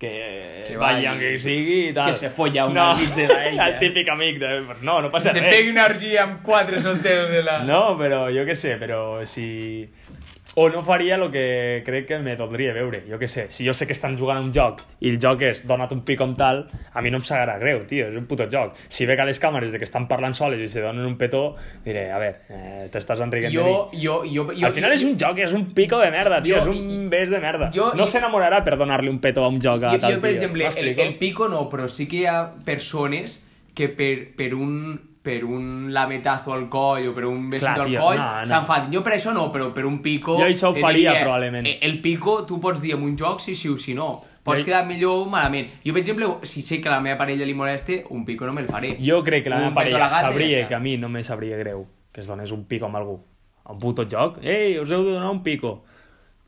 que, 0.00 0.64
Que 0.66 0.76
amb 0.80 1.20
qui 1.20 1.34
sigui 1.38 1.78
i 1.90 1.92
tal. 1.94 2.10
que 2.10 2.18
se 2.18 2.30
folla 2.34 2.64
un 2.66 2.74
no, 2.74 2.88
amic 2.94 3.14
de 3.14 3.26
la 3.28 3.40
ella. 3.50 3.68
El 3.74 3.78
típic 3.78 4.08
amic 4.08 4.38
de... 4.40 4.52
No, 4.82 5.00
no 5.04 5.10
passa 5.12 5.30
Se 5.34 5.40
res. 5.40 5.52
pegui 5.54 5.70
una 5.76 5.84
orgia 5.90 6.24
amb 6.24 6.40
quatre 6.42 6.80
solteros 6.80 7.30
de 7.30 7.42
la... 7.44 7.60
No, 7.68 7.96
però 8.00 8.24
jo 8.32 8.46
què 8.48 8.56
sé, 8.56 8.78
però 8.80 9.20
si... 9.28 9.46
O 10.58 10.64
no 10.68 10.80
faria 10.82 11.14
el 11.14 11.28
que 11.30 11.80
crec 11.86 12.08
que 12.08 12.16
me 12.18 12.32
doldria 12.34 12.72
veure, 12.74 13.04
jo 13.06 13.20
què 13.20 13.28
sé. 13.30 13.44
Si 13.54 13.62
jo 13.64 13.70
sé 13.72 13.86
que 13.86 13.94
estan 13.94 14.16
jugant 14.18 14.40
a 14.40 14.42
un 14.42 14.48
joc 14.52 14.80
i 14.98 15.12
el 15.12 15.18
joc 15.22 15.44
és 15.46 15.60
dona't 15.64 15.92
un 15.94 16.00
pic 16.02 16.18
com 16.18 16.32
tal, 16.34 16.64
a 16.92 17.00
mi 17.06 17.12
no 17.14 17.20
em 17.20 17.22
sabrà 17.22 17.54
greu, 17.62 17.84
tio, 17.86 18.08
és 18.10 18.16
un 18.18 18.24
puto 18.26 18.48
joc. 18.50 18.74
Si 18.90 19.06
veig 19.06 19.22
a 19.22 19.28
les 19.28 19.38
càmeres 19.38 19.70
de 19.70 19.78
que 19.78 19.86
estan 19.86 20.08
parlant 20.10 20.34
soles 20.34 20.58
i 20.58 20.66
se 20.68 20.82
donen 20.82 21.06
un 21.06 21.14
petó, 21.20 21.54
diré, 21.84 22.08
a 22.10 22.18
veure, 22.18 22.40
eh, 22.50 22.88
t'estàs 22.90 23.22
enriquent 23.22 23.54
Jo, 23.54 23.62
de 23.62 23.70
mi. 23.94 24.02
jo, 24.02 24.16
jo, 24.26 24.48
jo, 24.50 24.66
Al 24.66 24.74
final 24.74 24.96
és 24.96 25.04
un 25.06 25.14
joc, 25.22 25.38
és 25.38 25.54
un 25.54 25.68
pico 25.72 26.00
de 26.02 26.10
merda, 26.10 26.42
tio, 26.42 26.56
Jo- 26.58 26.74
és 26.74 26.80
un 26.82 27.06
bes 27.14 27.30
de 27.30 27.38
merda. 27.46 27.70
jo- 27.72 27.92
no 27.94 28.08
i- 28.08 28.10
s'enamorarà 28.10 28.64
per 28.66 28.76
donar-li 28.76 29.08
un 29.08 29.20
petó 29.22 29.44
a 29.46 29.48
un 29.54 29.60
joc 29.62 29.84
a 29.86 29.89
jo, 29.98 30.10
jo, 30.14 30.20
per 30.20 30.30
exemple, 30.30 30.66
el, 30.76 30.88
el 31.00 31.14
pico 31.18 31.48
no, 31.48 31.68
però 31.70 31.88
sí 31.88 32.06
que 32.08 32.16
hi 32.22 32.26
ha 32.26 32.40
persones 32.64 33.42
que 33.74 33.88
per, 33.88 34.34
per 34.36 34.54
un 34.54 35.00
per 35.20 35.44
un 35.44 35.92
lametazo 35.92 36.54
al 36.54 36.70
coll 36.72 37.06
o 37.10 37.12
per 37.12 37.26
un 37.28 37.50
besito 37.50 37.74
Clar, 37.74 37.86
al 37.86 37.96
coll 38.00 38.16
no, 38.16 38.28
no. 38.40 38.46
s'enfadin. 38.48 38.94
Jo 38.94 39.02
per 39.04 39.12
això 39.18 39.34
no, 39.36 39.50
però 39.52 39.66
per 39.76 39.84
un 39.84 39.98
pico... 40.00 40.38
Jo 40.40 40.46
això 40.46 40.70
ho 40.70 40.74
faria, 40.74 41.10
diria, 41.12 41.20
probablement. 41.20 41.66
eh, 41.68 41.74
El 41.82 41.98
pico 42.00 42.46
tu 42.48 42.56
pots 42.58 42.80
dir 42.80 42.94
en 42.94 43.02
un 43.04 43.18
joc 43.20 43.42
si 43.44 43.54
sí 43.54 43.68
o 43.68 43.76
si 43.76 43.92
no. 43.92 44.22
Pots 44.42 44.60
Jo- 44.60 44.64
quedar 44.64 44.86
millor 44.88 45.26
o 45.26 45.28
malament. 45.28 45.68
Jo, 45.84 45.92
per 45.92 46.00
exemple, 46.00 46.30
si 46.48 46.62
sé 46.62 46.80
que 46.80 46.88
la 46.88 47.02
meva 47.04 47.18
parella 47.20 47.44
li 47.44 47.52
moleste, 47.52 48.06
un 48.08 48.24
pico 48.24 48.46
no 48.48 48.54
me'l 48.56 48.66
faré. 48.66 48.94
Jo 48.98 49.20
crec 49.22 49.44
que 49.44 49.50
la 49.52 49.58
meva 49.58 49.74
parella 49.74 50.08
sabria 50.08 50.66
que 50.66 50.74
a 50.74 50.80
mi 50.80 50.96
no 50.96 51.10
me 51.10 51.22
sabria 51.22 51.58
greu 51.58 51.84
que 52.10 52.22
es 52.22 52.26
donés 52.26 52.50
un 52.50 52.64
pico 52.64 52.86
amb 52.88 52.96
algú. 52.96 53.20
A 53.64 53.72
un 53.74 53.78
puto 53.78 54.06
joc? 54.08 54.38
Ei, 54.42 54.78
us 54.80 54.88
heu 54.90 55.04
de 55.04 55.12
donar 55.12 55.28
un 55.30 55.42
pico. 55.44 55.84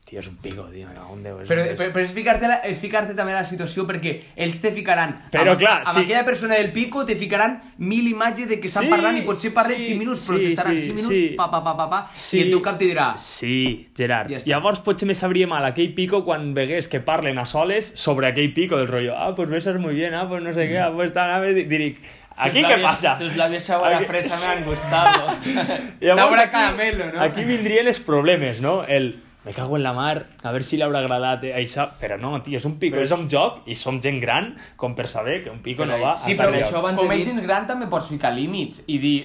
Tio, 0.05 0.19
és 0.19 0.27
un 0.27 0.35
pico, 0.35 0.63
tio, 0.69 0.85
me 0.85 0.93
cago 0.93 1.13
en 1.15 1.23
Déu. 1.23 1.37
És 1.41 1.47
Però, 1.47 1.61
un- 1.63 1.77
però, 1.77 1.91
però 1.93 2.03
és 2.03 2.11
ficar-te 2.11 2.47
la- 2.47 2.57
és 2.67 2.77
ficar-te 2.77 3.13
també 3.15 3.31
a 3.31 3.37
la 3.39 3.45
situació 3.45 3.85
perquè 3.87 4.19
ells 4.35 4.59
te 4.61 4.71
ficaran 4.75 5.13
Però, 5.31 5.51
amb, 5.53 5.59
clar, 5.61 5.77
amb 5.85 5.95
sí. 5.95 6.01
aquella 6.03 6.25
persona 6.25 6.55
del 6.55 6.73
pico 6.73 7.05
te 7.05 7.15
ficaran 7.15 7.61
mil 7.77 8.05
imatges 8.09 8.49
de 8.49 8.59
que 8.59 8.67
estan 8.67 8.83
Sí, 8.83 8.89
parlant 8.91 9.17
i 9.17 9.21
potser 9.21 9.53
parlen 9.53 9.79
sí, 9.79 9.93
5 9.93 9.99
minuts 9.99 10.27
però 10.29 10.37
sí, 10.37 10.43
t'estaran 10.49 10.77
sí, 10.77 10.83
5 10.89 10.95
minuts 10.95 11.15
sí. 11.15 11.33
pa, 11.37 11.49
pa, 11.49 11.63
pa, 11.63 11.75
pa, 11.77 11.89
pa 11.89 12.01
Sí. 12.13 12.37
i 12.37 12.41
el 12.43 12.49
teu 12.51 12.61
cap 12.61 12.77
te 12.77 12.85
dirà 12.85 13.15
Sí, 13.15 13.87
Gerard. 13.95 14.29
Ja 14.29 14.37
està. 14.41 14.49
Llavors 14.51 14.81
potser 14.81 15.07
me 15.07 15.15
sabria 15.15 15.47
mal 15.47 15.63
aquell 15.65 15.93
pico 15.95 16.23
quan 16.25 16.53
vegués 16.53 16.89
que 16.89 16.99
parlen 16.99 17.39
a 17.39 17.45
soles 17.45 17.93
sobre 17.95 18.27
aquell 18.27 18.51
pico 18.53 18.77
del 18.77 18.89
rollo. 18.89 19.15
Ah, 19.17 19.33
pues 19.33 19.49
besas 19.49 19.79
muy 19.79 19.95
bien, 19.95 20.13
ah, 20.15 20.27
pues 20.27 20.43
no 20.43 20.53
sé 20.53 20.67
qué, 20.67 20.79
ah, 20.79 20.91
pues 20.93 21.13
tal, 21.13 21.31
ah, 21.31 21.41
di- 21.41 21.63
dic, 21.63 21.97
aquí 22.35 22.61
labios- 22.61 22.81
passa? 22.89 23.17
Tus 23.17 23.35
labios 23.37 23.63
sabor 23.63 23.93
a 23.93 24.01
fresa 24.01 24.45
me 24.45 24.53
han 24.53 24.65
gustado. 24.65 25.27
Sabor 26.15 26.39
a 26.39 26.51
caramelo, 26.51 27.11
no? 27.13 27.21
Aquí 27.21 27.43
vindrien 27.45 27.87
els 27.87 28.01
problemes, 28.01 28.59
no? 28.61 28.83
El 28.83 29.23
me 29.45 29.53
cago 29.53 29.75
en 29.77 29.83
la 29.83 29.91
mar, 29.93 30.25
a 30.41 30.51
veure 30.51 30.63
si 30.63 30.77
li 30.77 30.83
haurà 30.83 30.99
agradat 31.03 31.43
eh, 31.43 31.53
això. 31.59 31.89
Però 31.99 32.17
no, 32.19 32.41
tio, 32.43 32.57
és 32.57 32.65
un 32.65 32.77
pico, 32.79 32.95
Però 32.95 33.03
és 33.03 33.11
un 33.11 33.27
joc 33.29 33.61
i 33.67 33.75
som 33.75 33.99
gent 34.01 34.19
gran 34.21 34.55
com 34.77 34.95
per 34.95 35.07
saber 35.07 35.43
que 35.43 35.49
un 35.51 35.59
pico 35.61 35.85
no 35.85 35.97
Però 35.97 36.01
va 36.11 36.17
sí, 36.17 36.31
a 36.33 36.35
però 36.37 36.49
tal 36.51 36.59
lloc. 36.59 36.67
això 36.69 36.77
abans 36.79 36.99
com 36.99 37.11
ets 37.11 37.27
dit- 37.27 37.41
gran 37.43 37.67
també 37.67 37.87
pots 37.87 38.07
ficar 38.07 38.31
límits 38.33 38.83
i 38.87 38.97
dir 38.99 39.17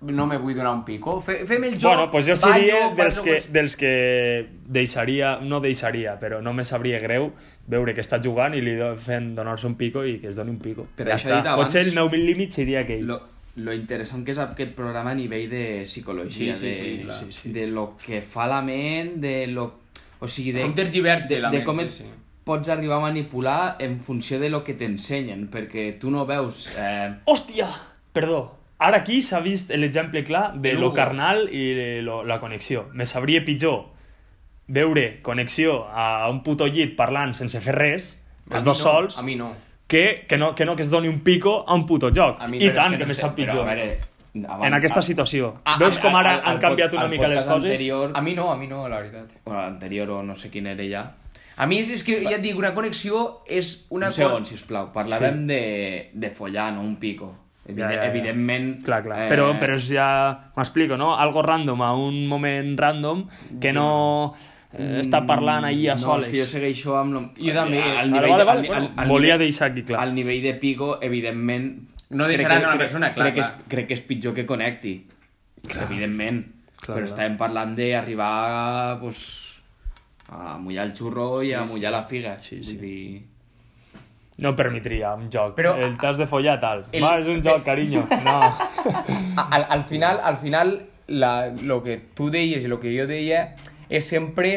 no 0.00 0.26
me 0.26 0.36
vull 0.36 0.54
donar 0.54 0.72
un 0.74 0.84
pico 0.84 1.20
Fe, 1.24 1.46
fem 1.46 1.64
el 1.64 1.78
joc 1.78 1.90
Bueno, 1.94 2.10
pues 2.10 2.26
jo 2.28 2.36
seria 2.36 2.74
ballo, 2.90 2.96
dels 2.96 3.20
que, 3.20 3.36
el- 3.36 3.52
dels 3.52 3.76
que 3.76 4.46
deixaria, 4.66 5.38
no 5.40 5.60
deixaria, 5.60 6.18
però 6.20 6.40
no 6.42 6.52
me 6.52 6.64
sabria 6.64 6.98
greu 7.00 7.30
veure 7.66 7.94
que 7.94 8.00
està 8.04 8.20
jugant 8.22 8.54
i 8.54 8.60
li 8.60 8.76
do, 8.76 8.94
fent 8.96 9.34
donar-se 9.34 9.66
un 9.66 9.74
pico 9.74 10.04
i 10.04 10.18
que 10.20 10.28
es 10.28 10.36
doni 10.36 10.50
un 10.52 10.58
pico. 10.60 10.86
Però 10.96 11.08
ja 11.10 11.16
això 11.16 11.30
he 11.30 11.32
dit 11.32 11.40
està. 11.40 11.52
abans- 11.54 11.64
Potser 11.74 11.86
el 11.88 11.94
meu 11.94 12.08
límit 12.12 12.52
seria 12.52 12.80
aquell. 12.84 13.06
Lo, 13.06 13.20
lo 13.56 13.72
interessant 13.72 14.24
que 14.26 14.32
és 14.34 14.38
aquest 14.42 14.74
programa 14.76 15.10
a 15.12 15.16
nivell 15.16 15.48
de 15.50 15.64
psicologia, 15.88 16.54
Sí, 16.54 16.60
sí, 16.60 16.82
de, 16.82 16.90
sí, 16.90 17.02
clar. 17.04 17.16
sí, 17.18 17.32
sí. 17.32 17.52
de 17.52 17.66
lo 17.66 17.96
que 17.96 18.20
fa 18.22 18.46
la 18.46 18.60
ment, 18.62 19.16
de 19.22 19.46
lo... 19.48 19.66
O 20.20 20.28
sigui, 20.28 20.52
de, 20.52 20.62
Com 20.62 20.74
tergiversa 20.76 21.28
de, 21.34 21.40
la 21.40 21.50
de 21.50 21.58
ment, 21.58 21.66
com 21.66 21.80
sí, 21.80 21.84
et 21.84 21.92
sí. 21.92 22.04
pots 22.44 22.68
arribar 22.72 22.98
a 22.98 23.06
manipular 23.08 23.76
en 23.80 23.98
funció 24.00 24.38
de 24.40 24.48
lo 24.52 24.62
que 24.64 24.74
t'ensenyen, 24.74 25.48
perquè 25.52 25.98
tu 26.00 26.10
no 26.12 26.26
veus... 26.28 26.70
Eh, 26.76 27.14
Hòstia! 27.26 27.68
Perdó. 28.12 28.44
Ara 28.78 28.98
aquí 29.00 29.22
s'ha 29.24 29.40
vist 29.40 29.70
l'exemple 29.72 30.22
clar 30.24 30.50
de 30.54 30.68
De 30.68 30.74
lo 30.74 30.88
Lugo. 30.90 30.94
carnal 30.94 31.46
i 31.48 32.00
lo, 32.04 32.22
la 32.24 32.38
connexió. 32.40 32.90
Me 32.92 33.06
sabria 33.08 33.42
pitjor 33.44 33.86
veure 34.68 35.22
connexió 35.22 35.86
a 35.88 36.28
un 36.28 36.42
puto 36.42 36.66
llit 36.66 36.96
parlant 36.96 37.32
sense 37.38 37.60
fer 37.60 37.74
res, 37.76 38.22
A 38.50 38.56
els 38.56 38.64
dos 38.64 38.78
no, 38.78 38.82
sols, 38.84 39.16
a 39.18 39.22
mi 39.22 39.34
no 39.36 39.54
que, 39.86 40.24
que, 40.28 40.36
no, 40.38 40.54
que 40.54 40.64
no 40.64 40.74
que 40.76 40.82
es 40.82 40.90
doni 40.90 41.08
un 41.08 41.20
pico 41.20 41.64
a 41.68 41.74
un 41.74 41.86
puto 41.86 42.10
joc. 42.14 42.40
A 42.40 42.48
mi- 42.48 42.58
I 42.58 42.68
però 42.70 42.74
tant, 42.74 42.92
que 42.92 42.98
que, 42.98 43.04
no 43.04 43.08
me 43.08 43.14
sé, 43.14 43.20
sap 43.22 43.36
però, 43.36 43.46
pitjor. 43.52 43.68
a 43.68 43.74
veure, 43.74 43.98
en 44.66 44.74
aquesta 44.74 45.00
situació. 45.02 45.54
Ah, 45.64 45.78
Veus 45.80 45.98
com 45.98 46.14
ara 46.14 46.34
al- 46.34 46.40
al 46.44 46.54
han 46.56 46.58
canviat 46.60 46.92
una 46.94 47.08
mica 47.08 47.28
les 47.28 47.44
coses? 47.44 47.70
Anterior, 47.70 48.10
a 48.14 48.20
mi 48.20 48.34
no, 48.34 48.50
a 48.52 48.56
mi 48.56 48.66
no, 48.66 48.88
la 48.88 48.98
veritat 49.00 49.30
Bueno, 49.44 49.62
l'anterior 49.62 50.10
o 50.10 50.22
no 50.22 50.36
sé 50.36 50.50
quin 50.50 50.66
era 50.66 50.84
ja. 50.84 51.04
a 51.56 51.66
mi 51.66 51.78
és, 51.80 51.88
és 51.90 52.02
que 52.04 52.18
ja 52.22 52.34
et 52.36 52.42
dic, 52.42 52.56
una 52.58 52.74
connexió 52.74 53.42
és 53.46 53.86
una 53.88 54.08
Un 54.08 54.12
segon, 54.12 54.44
sisplau. 54.44 54.90
Parlàvem 54.92 55.38
sí. 55.40 55.46
de, 55.46 56.10
de 56.12 56.30
follar, 56.30 56.72
no 56.74 56.82
un 56.82 56.96
pico. 56.96 57.34
Evide 57.66 57.82
Ja, 57.82 57.88
ja, 57.94 58.02
ja. 58.02 58.10
Evidentment... 58.10 58.84
Clar, 58.84 59.02
clar. 59.02 59.22
eh, 59.24 59.28
Però, 59.30 59.48
però 59.58 59.74
és 59.74 59.88
ja... 59.88 60.50
M'explico, 60.54 60.96
no? 60.96 61.14
Algo 61.16 61.40
random 61.42 61.80
a 61.82 61.94
un 61.96 62.26
moment 62.28 62.76
random 62.78 63.24
que 63.60 63.72
no 63.72 64.34
eh, 64.72 65.00
està 65.02 65.22
parlant 65.26 65.64
ahir 65.64 65.90
a 65.90 65.94
no, 65.94 65.98
soles. 66.00 66.26
és 66.26 66.32
que 66.32 66.40
jo 66.40 66.46
segueixo 66.50 66.96
amb... 66.98 67.12
Lo... 67.14 67.20
Jo 67.38 67.54
també. 67.54 67.82
Al 67.82 68.10
nivell, 68.10 68.30
vale, 68.30 68.38
de- 68.38 68.44
vale, 68.44 68.68
al, 68.68 68.74
al, 68.84 68.92
al 69.04 69.08
volia 69.08 69.38
deixar 69.38 69.70
aquí 69.70 69.82
clar. 69.82 70.00
Al 70.02 70.14
nivell 70.14 70.42
de 70.42 70.54
pico, 70.54 70.98
evidentment... 71.02 71.70
No 72.10 72.24
a 72.24 72.28
una 72.28 72.78
persona, 72.78 73.12
clar, 73.14 73.32
crec, 73.32 73.34
que 73.34 73.40
és, 73.40 73.46
clar. 73.48 73.68
crec 73.68 73.86
que 73.88 73.94
és 73.94 74.00
pitjor 74.06 74.34
que 74.34 74.46
connecti. 74.46 74.92
Clar. 75.66 75.84
Evidentment. 75.90 76.44
Clar, 76.76 76.94
però 76.98 77.06
clar. 77.06 77.08
estàvem 77.10 77.36
parlant 77.40 77.72
d'arribar 77.74 78.98
pues, 79.00 79.22
a 80.28 80.56
mullar 80.58 80.84
el 80.86 80.92
xurro 80.94 81.42
i 81.42 81.52
a 81.52 81.62
Sí, 81.64 81.66
sí. 81.68 81.72
mullar 81.74 81.92
la 81.92 82.04
figa. 82.04 82.38
Sí, 82.38 82.62
sí. 82.62 82.76
Vull 82.76 82.80
dir... 82.84 83.22
No 84.38 84.54
permetria 84.54 85.14
un 85.16 85.30
joc. 85.32 85.54
Però- 85.56 85.74
el 85.80 85.96
t'has 85.98 86.18
de 86.18 86.26
follar 86.28 86.58
tal. 86.60 86.84
El- 86.92 87.02
Va, 87.02 87.14
és 87.18 87.26
un 87.32 87.42
joc, 87.42 87.64
carinyo. 87.64 88.04
No. 88.26 88.40
al, 89.50 89.64
al 89.68 89.84
final, 89.84 90.20
al 90.22 90.36
final 90.38 90.74
la, 91.08 91.48
lo 91.62 91.82
que 91.82 91.96
tu 92.14 92.30
deies 92.30 92.62
i 92.64 92.68
lo 92.68 92.78
que 92.78 92.92
jo 92.98 93.06
deia 93.08 93.56
és 93.88 94.08
sempre 94.08 94.56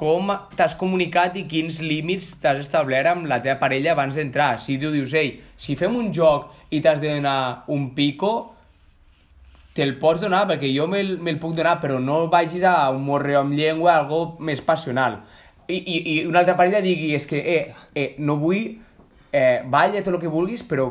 com 0.00 0.30
t'has 0.56 0.72
comunicat 0.80 1.34
i 1.36 1.44
quins 1.48 1.80
límits 1.84 2.30
t'has 2.40 2.62
establert 2.62 3.10
amb 3.10 3.28
la 3.28 3.40
teva 3.44 3.58
parella 3.60 3.92
abans 3.92 4.16
d'entrar. 4.16 4.54
Si 4.64 4.78
tu 4.80 4.88
dius, 4.94 5.12
ei, 5.12 5.34
si 5.60 5.76
fem 5.76 5.96
un 5.98 6.08
joc 6.16 6.48
i 6.72 6.80
t'has 6.80 7.02
de 7.02 7.10
donar 7.18 7.66
un 7.68 7.90
pico, 7.96 8.32
te'l 9.76 9.98
pots 10.00 10.22
donar, 10.22 10.46
perquè 10.48 10.70
jo 10.72 10.86
me'l 10.90 11.18
me 11.20 11.36
puc 11.42 11.52
donar, 11.58 11.76
però 11.82 12.00
no 12.00 12.22
vagis 12.32 12.64
a 12.64 12.88
un 12.94 13.04
morreo 13.04 13.42
amb 13.44 13.56
llengua, 13.58 13.98
algo 13.98 14.38
més 14.40 14.62
passional. 14.64 15.20
I, 15.68 15.76
i, 15.76 15.98
i 16.14 16.14
una 16.26 16.40
altra 16.42 16.56
parella 16.58 16.80
digui, 16.82 17.12
és 17.14 17.28
que, 17.28 17.38
eh, 17.38 17.74
eh, 17.94 18.08
no 18.18 18.38
vull, 18.40 18.70
eh, 19.32 19.62
balla 19.64 20.02
tot 20.02 20.14
el 20.14 20.20
que 20.20 20.28
vulguis, 20.30 20.62
però 20.66 20.88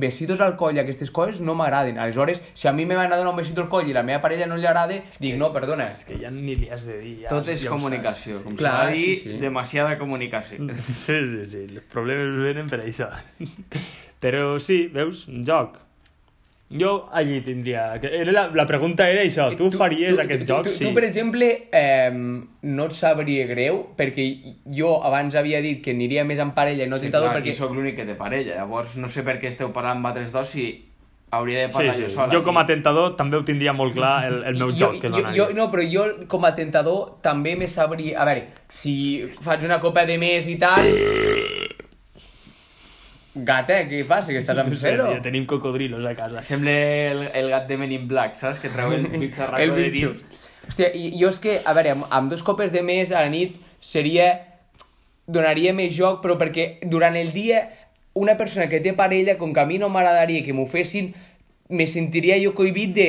besitos 0.00 0.40
al 0.40 0.56
coll 0.56 0.76
i 0.76 0.82
aquestes 0.82 1.10
coses 1.10 1.40
no 1.40 1.54
m'agraden. 1.58 1.98
Aleshores, 1.98 2.42
si 2.54 2.68
a 2.68 2.72
mi 2.72 2.86
me 2.86 2.96
van 2.96 3.12
a 3.12 3.16
donar 3.16 3.32
un 3.32 3.40
besito 3.40 3.62
al 3.62 3.68
coll 3.72 3.88
i 3.90 3.96
la 3.96 4.02
meva 4.06 4.20
parella 4.22 4.46
no 4.46 4.56
li 4.56 4.66
agrada, 4.66 4.98
dic, 5.18 5.36
no, 5.40 5.52
perdona. 5.52 5.86
és 5.90 6.04
que 6.08 6.18
ja 6.20 6.30
ni 6.30 6.56
li 6.56 6.70
has 6.70 6.86
de 6.86 6.98
dir. 7.00 7.14
Ja, 7.24 7.28
Tot 7.34 7.48
és 7.52 7.64
ja 7.64 7.70
comunicació. 7.72 8.38
Com 8.44 8.56
Clar, 8.56 8.74
s'ha 8.76 8.96
sí, 8.96 9.16
sí. 9.22 9.38
demasiada 9.42 9.98
comunicació. 9.98 10.58
Sí, 11.02 11.18
sí, 11.24 11.44
sí. 11.48 11.64
Els 11.68 11.86
problemes 11.92 12.36
venen 12.44 12.68
per 12.70 12.82
això. 12.84 13.08
Però 14.22 14.58
sí, 14.62 14.86
veus, 14.92 15.26
un 15.28 15.42
joc. 15.46 15.78
Jo 16.80 17.08
allí 17.12 17.40
tindria... 17.44 18.00
que 18.00 18.08
Era 18.22 18.32
la, 18.32 18.44
la 18.54 18.66
pregunta 18.66 19.08
era 19.10 19.24
això, 19.26 19.50
tu, 19.56 19.70
faries 19.76 20.18
aquest 20.18 20.44
tu, 20.44 20.48
joc? 20.52 20.68
Tu, 20.68 20.76
sí. 20.78 20.86
tu, 20.86 20.92
per 20.96 21.04
exemple, 21.08 21.48
eh, 21.72 22.12
no 22.12 22.86
et 22.88 22.96
sabria 22.96 23.46
greu, 23.50 23.82
perquè 23.98 24.28
jo 24.76 24.94
abans 25.04 25.36
havia 25.36 25.60
dit 25.64 25.82
que 25.84 25.92
aniria 25.92 26.24
més 26.28 26.40
en 26.42 26.54
parella 26.56 26.86
i 26.86 26.90
no 26.90 27.00
Sí, 27.00 27.08
tentador, 27.10 27.28
clar, 27.28 27.40
perquè... 27.40 27.52
perquè 27.52 27.60
sóc 27.60 27.76
l'únic 27.76 27.98
que 28.00 28.08
té 28.08 28.16
parella. 28.16 28.62
Llavors, 28.62 28.96
no 28.96 29.12
sé 29.12 29.26
per 29.26 29.36
què 29.42 29.52
esteu 29.52 29.72
parlant 29.74 30.00
amb 30.00 30.12
altres 30.12 30.32
dos 30.32 30.48
si 30.54 30.70
hauria 31.32 31.66
de 31.66 31.66
Sí, 31.72 31.78
parlar 31.78 31.94
sí. 31.96 32.02
jo 32.02 32.08
sola. 32.12 32.32
Jo 32.32 32.42
com 32.44 32.58
a 32.60 32.64
sí. 32.64 32.72
tentador 32.74 33.14
també 33.16 33.40
ho 33.40 33.44
tindria 33.44 33.72
molt 33.76 33.96
clar 33.96 34.14
el, 34.28 34.38
el 34.52 34.58
meu 34.60 34.72
jo, 34.72 34.84
joc 34.84 34.98
que 35.00 35.12
jo, 35.12 35.24
jo, 35.36 35.48
no, 35.56 35.68
però 35.72 35.86
jo 35.88 36.06
com 36.28 36.44
a 36.44 36.54
tentador 36.56 37.18
també 37.24 37.56
me 37.56 37.68
sabria... 37.72 38.18
A 38.20 38.28
veure, 38.28 38.48
si 38.68 38.94
faig 39.40 39.64
una 39.68 39.80
copa 39.80 40.04
de 40.08 40.18
més 40.20 40.48
i 40.48 40.58
tal... 40.60 40.92
Gata, 43.34 43.78
què 43.88 44.02
passa? 44.04 44.32
Que 44.34 44.42
estàs 44.42 44.58
amb 44.60 44.74
zero? 44.76 45.06
tio, 45.08 45.22
tenim 45.24 45.46
cocodrilos 45.48 46.04
a 46.04 46.14
casa. 46.14 46.42
Sembla 46.44 46.72
el, 47.12 47.22
el 47.32 47.48
gat 47.48 47.66
de 47.68 47.78
Men 47.80 47.92
in 47.96 48.06
Black, 48.08 48.36
saps? 48.36 48.58
Que 48.60 48.68
treu 48.68 48.92
el 48.92 49.06
bitxarraco 49.08 49.62
el 49.62 49.72
de 49.78 49.90
dins. 49.94 50.24
Hòstia, 50.68 50.90
i- 50.94 51.14
jo 51.18 51.30
és 51.32 51.38
que, 51.40 51.60
a 51.64 51.72
veure, 51.74 51.94
amb, 51.96 52.04
amb 52.10 52.30
dos 52.30 52.42
copes 52.44 52.70
de 52.72 52.82
més 52.84 53.10
a 53.12 53.22
la 53.24 53.30
nit 53.32 53.56
seria... 53.80 54.32
donaria 55.32 55.72
més 55.72 55.92
joc, 55.94 56.18
però 56.20 56.34
perquè 56.36 56.80
durant 56.90 57.14
el 57.16 57.28
dia 57.32 57.60
una 58.18 58.34
persona 58.36 58.66
que 58.68 58.80
té 58.82 58.92
parella, 58.92 59.36
com 59.38 59.52
que 59.54 59.60
a 59.62 59.64
mi 59.64 59.78
no 59.78 59.88
m'agradaria 59.88 60.42
que 60.44 60.52
m'ho 60.52 60.66
fessin, 60.66 61.12
me 61.70 61.86
sentiria 61.86 62.36
jo 62.42 62.50
cohibit 62.58 62.90
de 62.96 63.06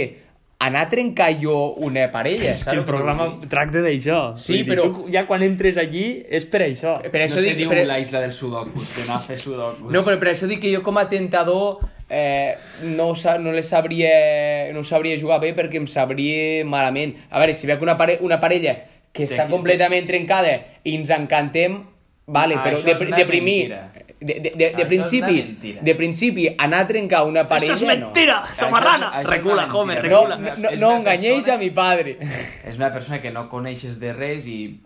anar 0.65 0.85
a 0.85 0.89
trencar 0.89 1.29
jo 1.41 1.73
una 1.83 2.05
parella. 2.11 2.51
És 2.51 2.63
que 2.63 2.75
el 2.77 2.83
programa 2.87 3.27
tracta 3.49 3.81
d'això. 3.83 4.35
Sí, 4.39 4.59
dir, 4.61 4.67
però- 4.69 4.85
Tu, 4.93 5.07
ja 5.13 5.25
quan 5.27 5.43
entres 5.43 5.77
allí 5.77 6.23
és 6.29 6.45
per 6.45 6.61
això. 6.67 6.97
Per 7.01 7.13
No 7.19 7.25
això 7.25 7.39
se 7.39 7.47
dic, 7.49 7.57
diu 7.57 7.69
per... 7.69 7.85
la 7.87 7.99
isla 7.99 8.19
del 8.23 8.33
sudokus, 8.33 8.93
d'anar 8.97 9.17
a 9.17 9.19
fer 9.19 9.37
sudokus. 9.37 9.91
No, 9.91 10.03
però 10.03 10.19
per 10.19 10.31
això 10.33 10.47
dic 10.47 10.61
que 10.63 10.73
jo 10.73 10.81
com 10.83 10.97
a 10.97 11.07
tentador 11.09 11.79
eh, 12.09 12.55
no, 12.83 13.13
no 13.39 13.51
le 13.51 13.63
sabria, 13.63 14.71
no 14.73 14.83
sabria 14.83 15.19
jugar 15.19 15.39
bé 15.41 15.53
perquè 15.55 15.77
em 15.81 15.87
sabria 15.87 16.63
malament. 16.65 17.15
A 17.29 17.39
veure, 17.39 17.53
si 17.53 17.67
veig 17.67 17.81
una, 17.81 17.97
pare 17.97 18.19
una 18.21 18.39
parella 18.39 18.77
que 19.13 19.25
està 19.29 19.47
completament 19.49 20.07
trencada 20.07 20.55
i 20.83 20.95
ens 20.97 21.09
encantem, 21.13 21.83
vale, 22.25 22.55
Ah, 22.55 22.63
però 22.63 22.79
de, 22.81 22.91
és 22.91 23.01
una 23.07 23.17
de, 23.17 23.25
primir, 23.25 23.69
mentira. 23.69 23.92
De, 24.25 24.33
de, 24.39 24.51
de, 24.55 24.69
de, 24.77 24.85
principi, 24.85 25.57
de 25.81 25.95
principi, 25.95 26.47
anar 26.57 26.81
a 26.81 26.87
trencar 26.87 27.23
una 27.27 27.47
parella, 27.47 27.73
Això 27.73 27.81
és 27.81 27.97
mentira! 27.97 28.39
no. 28.49 28.55
Samarrana! 28.55 29.11
Això 29.11 29.19
és- 29.21 29.27
això 29.27 29.35
Recula, 29.35 29.67
Homer. 29.73 29.97
No, 29.97 30.09
recula. 30.23 30.37
no, 30.37 30.55
no, 30.57 30.71
no 30.77 30.87
una 30.89 30.97
enganyéis 30.99 31.43
persona- 31.43 31.55
a 31.55 31.57
mi 31.59 31.69
padre. 31.71 32.17
És 32.65 32.75
una 32.77 32.91
persona 32.91 33.21
que 33.21 33.31
no 33.31 33.49
coneixes 33.49 33.99
de 33.99 34.13
res 34.13 34.47
i... 34.47 34.79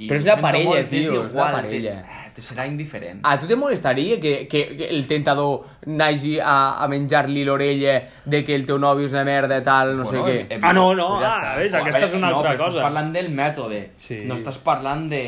i 0.00 0.06
Però 0.08 0.16
és 0.16 0.24
una 0.24 0.36
parella, 0.40 0.64
molt, 0.64 0.88
tio, 0.88 1.00
és 1.00 1.08
una 1.10 1.28
igual, 1.28 1.52
parella. 1.60 1.90
Te, 1.92 2.30
te 2.36 2.40
serà 2.40 2.64
indiferent. 2.66 3.18
A 3.22 3.34
tu 3.38 3.46
te 3.46 3.56
molestaria 3.56 4.16
que, 4.18 4.46
que, 4.48 4.62
que 4.78 4.86
el 4.88 5.02
tentador 5.06 5.66
n'hagi 5.84 6.38
a, 6.40 6.54
a 6.80 6.86
menjar-li 6.88 7.42
l'orella 7.44 7.98
de 8.24 8.40
que 8.46 8.54
el 8.56 8.64
teu 8.64 8.78
nòvio 8.80 9.04
és 9.10 9.12
una 9.12 9.24
merda 9.28 9.58
i 9.60 9.64
tal, 9.66 9.92
no 9.98 10.04
Bueno, 10.08 10.24
sé 10.24 10.38
eh, 10.38 10.46
què? 10.48 10.58
Ah, 10.62 10.72
no, 10.72 10.94
no, 10.94 11.08
Pues 11.18 11.26
ja 11.26 11.34
ah, 11.34 11.42
està. 11.52 11.58
ves, 11.60 11.74
aquesta 11.82 12.04
és 12.06 12.14
una 12.16 12.30
no, 12.30 12.38
altra 12.38 12.54
però 12.54 12.64
cosa. 12.64 12.78
Estàs 12.78 12.86
parlant 12.88 13.12
del 13.12 13.28
mètode. 13.34 13.82
Sí. 13.98 14.18
No 14.24 14.38
estàs 14.40 14.56
parlant 14.64 15.04
de... 15.12 15.22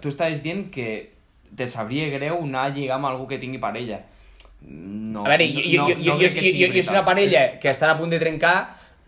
Tu 0.00 0.08
estaves 0.14 0.42
dient 0.44 0.68
que 0.70 0.86
te 1.56 1.66
sabria 1.66 2.08
greu 2.12 2.40
anar 2.42 2.68
a 2.68 2.74
lligar 2.74 2.98
amb 2.98 3.10
algú 3.10 3.26
que 3.30 3.38
tingui 3.38 3.60
parella. 3.62 4.02
No, 4.60 5.24
A 5.24 5.32
veure, 5.32 5.46
jo, 5.48 5.62
jo, 5.64 5.82
no, 5.82 5.88
jo, 5.88 5.94
no 5.94 6.18
jo, 6.20 6.28
jo, 6.28 6.28
jo, 6.28 6.52
jo, 6.52 6.72
jo, 6.72 6.78
és 6.82 6.88
una 6.92 7.04
parella 7.04 7.46
que 7.62 7.70
estan 7.72 7.90
a 7.90 7.98
punt 7.98 8.12
de 8.12 8.20
trencar, 8.20 8.56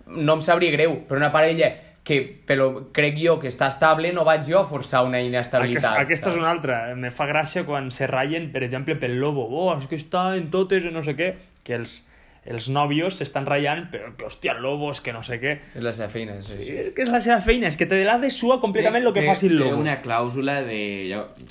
no 0.06 0.38
em 0.38 0.44
sabria 0.44 0.72
greu, 0.74 1.02
però 1.08 1.20
una 1.20 1.32
parella 1.34 1.70
que, 2.02 2.18
però 2.46 2.68
crec 2.94 3.18
jo 3.20 3.36
que 3.40 3.50
està 3.52 3.68
estable, 3.70 4.10
no 4.14 4.24
vaig 4.26 4.46
jo 4.48 4.58
a 4.58 4.66
forçar 4.66 5.04
una 5.06 5.20
inestabilitat. 5.22 5.84
Aquesta, 5.84 6.06
aquesta 6.06 6.32
és 6.32 6.40
una 6.40 6.50
altra. 6.50 6.78
Me 6.98 7.12
fa 7.14 7.28
gràcia 7.30 7.62
quan 7.68 7.90
se 7.94 8.08
ratllen, 8.10 8.50
per 8.54 8.64
exemple, 8.66 8.96
pel 8.98 9.20
lobo. 9.22 9.46
Oh, 9.46 9.68
és 9.76 9.86
que 9.90 10.00
està 10.00 10.32
en 10.38 10.48
totes, 10.50 10.88
no 10.90 11.04
sé 11.06 11.14
què. 11.18 11.30
Que 11.62 11.76
els, 11.78 12.00
els 12.44 12.66
nòvios 12.74 13.14
s'estan 13.20 13.44
ratllant, 13.46 13.84
però 13.92 14.08
que, 14.18 14.24
hòstia, 14.26 14.56
el 14.56 14.62
lobo, 14.64 14.88
és 14.90 15.00
que 15.00 15.12
no 15.14 15.20
sé 15.22 15.36
què. 15.38 15.52
És 15.76 15.82
la 15.84 15.92
seva 15.94 16.08
feina, 16.10 16.40
sí. 16.42 16.56
sí. 16.58 16.64
És 16.74 16.88
que 16.96 17.04
és 17.04 17.10
la 17.12 17.20
seva 17.22 17.36
feina, 17.40 17.68
és 17.70 17.76
que 17.78 17.86
te 17.86 18.00
la 18.04 18.16
de 18.18 18.32
sua 18.34 18.56
completament 18.60 19.06
el 19.06 19.12
que 19.14 19.22
faci 19.28 19.46
el 19.46 19.54
té 19.54 19.58
lobo. 19.60 19.76
una 19.78 19.94
clàusula 20.02 20.56
de... 20.66 20.80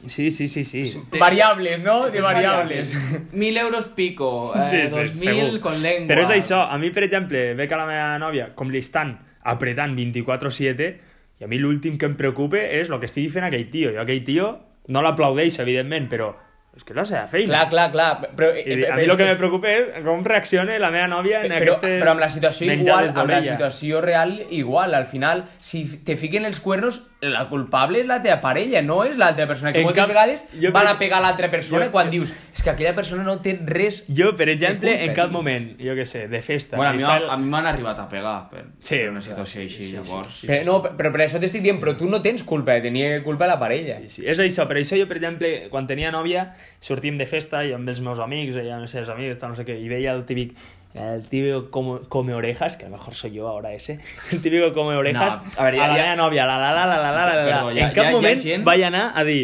Sí, 0.07 0.31
sí, 0.31 0.49
sí, 0.51 0.65
sí. 0.67 0.83
Variables, 1.17 1.79
no? 1.81 2.09
De 2.11 2.19
variables. 2.19 2.91
Mil 3.31 3.55
euros 3.57 3.85
pico, 3.95 4.51
Sí, 4.69 4.75
eh, 4.81 4.87
sí, 4.89 4.95
dos 4.99 5.09
segur. 5.15 5.33
mil 5.43 5.61
con 5.61 5.81
lengua. 5.81 6.07
Però 6.11 6.25
és 6.27 6.33
això, 6.35 6.59
a 6.67 6.77
mi, 6.77 6.91
per 6.91 7.05
exemple, 7.07 7.53
veig 7.55 7.71
a 7.71 7.79
la 7.79 7.87
meva 7.87 8.11
nòvia 8.19 8.49
com 8.53 8.69
li 8.69 8.83
estan 8.83 9.15
apretant 9.47 9.95
24-7 9.95 10.91
i 11.39 11.43
a 11.43 11.47
mi 11.49 11.57
l'últim 11.57 11.95
que 11.97 12.05
em 12.05 12.13
preocupa 12.19 12.59
és 12.59 12.89
el 12.91 12.99
que 12.99 13.07
estigui 13.07 13.31
fent 13.33 13.47
aquell 13.47 13.69
tio. 13.71 13.95
Jo 13.95 14.03
aquell 14.03 14.25
tio 14.27 14.51
no 14.91 15.01
l'aplaudeixo, 15.01 15.63
evidentment, 15.63 16.09
però 16.11 16.33
és 16.75 16.85
que 16.87 16.93
és 16.93 16.97
la 16.97 17.03
seva 17.03 17.25
feina. 17.27 17.49
Clar, 17.51 17.69
clar, 17.69 17.85
clar. 17.91 18.29
Però, 18.37 18.47
I 18.55 18.85
a 18.87 18.95
mi 18.95 19.03
el 19.03 19.17
que 19.19 19.25
me 19.27 19.35
preocupa 19.35 19.67
és 19.69 19.89
com 20.05 20.21
reacciona 20.23 20.77
la 20.79 20.89
meva 20.93 21.09
nòvia 21.11 21.41
en 21.43 21.51
però, 21.51 21.73
aquestes 21.75 21.97
però 21.99 22.13
amb 22.15 22.23
la 22.23 22.29
situació 22.31 22.71
igual, 22.71 23.09
amb 23.11 23.29
la 23.33 23.41
situació 23.43 23.99
real 24.01 24.37
igual, 24.49 24.95
al 24.95 25.05
final, 25.11 25.43
si 25.59 25.83
te 26.07 26.15
fiquen 26.15 26.45
els 26.47 26.61
cuernos, 26.63 27.01
la 27.21 27.43
culpable 27.51 27.99
és 28.01 28.07
la 28.09 28.21
teva 28.23 28.39
parella, 28.41 28.79
no 28.81 29.03
és 29.05 29.17
l'altra 29.19 29.45
persona, 29.45 29.73
que 29.75 29.81
En 29.83 29.85
moltes 29.85 29.99
cap- 30.01 30.09
vegades 30.09 30.47
jo 30.63 30.71
van 30.73 30.87
a 30.87 30.95
pegar 30.97 31.19
a 31.19 31.21
l'altra 31.27 31.51
persona 31.51 31.85
jo- 31.85 31.91
quan 31.91 32.07
jo- 32.07 32.11
dius, 32.15 32.31
és 32.55 32.63
que 32.63 32.71
aquella 32.71 32.95
persona 32.95 33.21
no 33.27 33.35
té 33.43 33.59
res... 33.61 34.05
Jo, 34.07 34.31
per 34.39 34.47
exemple, 34.49 34.95
en 35.05 35.13
cap 35.13 35.29
moment, 35.29 35.75
jo 35.77 35.93
què 35.93 36.05
sé, 36.07 36.23
de 36.31 36.41
festa... 36.41 36.77
Bueno, 36.79 36.91
a 36.91 36.93
mi, 36.95 37.03
està 37.03 37.17
el- 37.19 37.29
a 37.29 37.37
mi 37.37 37.51
m'han 37.51 37.67
arribat 37.67 37.99
a 37.99 38.07
pegar 38.09 38.49
per, 38.49 38.63
Sí, 38.79 38.95
per 38.97 39.11
una 39.11 39.21
situació 39.21 39.61
així, 39.61 39.75
sí, 39.83 39.89
sí, 39.91 39.95
llavors. 39.99 40.33
sí. 40.39 40.47
però, 40.47 40.63
no, 40.65 40.79
però 40.97 41.11
per 41.13 41.21
això 41.27 41.37
t'estic 41.43 41.61
dient, 41.67 41.77
però 41.83 41.93
tu 41.99 42.09
no 42.09 42.23
tens 42.23 42.41
culpa, 42.47 42.79
tenia 42.81 43.21
culpa 43.27 43.45
la 43.45 43.59
parella. 43.59 43.99
Sí, 44.07 44.09
sí, 44.21 44.25
és 44.25 44.39
això, 44.39 44.65
per 44.71 44.79
això 44.81 44.97
jo, 44.97 45.05
per 45.11 45.19
exemple, 45.21 45.67
quan 45.69 45.85
tenia 45.85 46.09
nòvia, 46.15 46.47
sortim 46.79 47.17
de 47.17 47.27
festa 47.29 47.63
i 47.65 47.73
amb 47.77 47.89
els 47.89 48.01
meus 48.01 48.19
amics 48.19 48.57
i 48.59 48.69
amb 48.69 48.85
els 48.85 48.93
seus 48.93 49.09
amics, 49.09 49.41
no 49.41 49.55
sé 49.57 49.65
què, 49.67 49.77
i 49.79 49.89
veia 49.91 50.15
el 50.17 50.25
típic 50.29 50.55
el 50.91 51.23
típico 51.29 51.71
como, 51.71 52.01
come 52.09 52.33
orejas, 52.33 52.75
que 52.75 52.85
a 52.85 52.89
lo 52.89 52.97
mejor 52.97 53.13
soy 53.15 53.31
yo 53.31 53.47
ahora 53.47 53.71
ese, 53.71 53.99
el 54.31 54.41
típico 54.41 54.73
come 54.73 54.95
orejas 54.95 55.41
no, 55.41 55.51
a, 55.55 55.63
veure, 55.63 55.77
ja, 55.77 55.85
a 55.85 55.87
la 55.87 55.95
ja... 55.95 56.03
meva 56.03 56.15
nòvia, 56.19 56.45
la 56.45 56.57
la 56.59 56.73
la 56.75 56.85
la 56.85 56.97
la 56.99 57.11
la 57.11 57.25
la, 57.25 57.35
la. 57.35 57.43
Perdó, 57.45 57.71
ja, 57.71 57.87
en 57.87 57.95
cap 57.95 58.05
ja, 58.05 58.11
moment 58.11 58.39
ja 58.41 58.49
gent... 58.49 58.65
vaig 58.67 58.83
anar 58.83 59.11
a 59.15 59.23
dir 59.23 59.41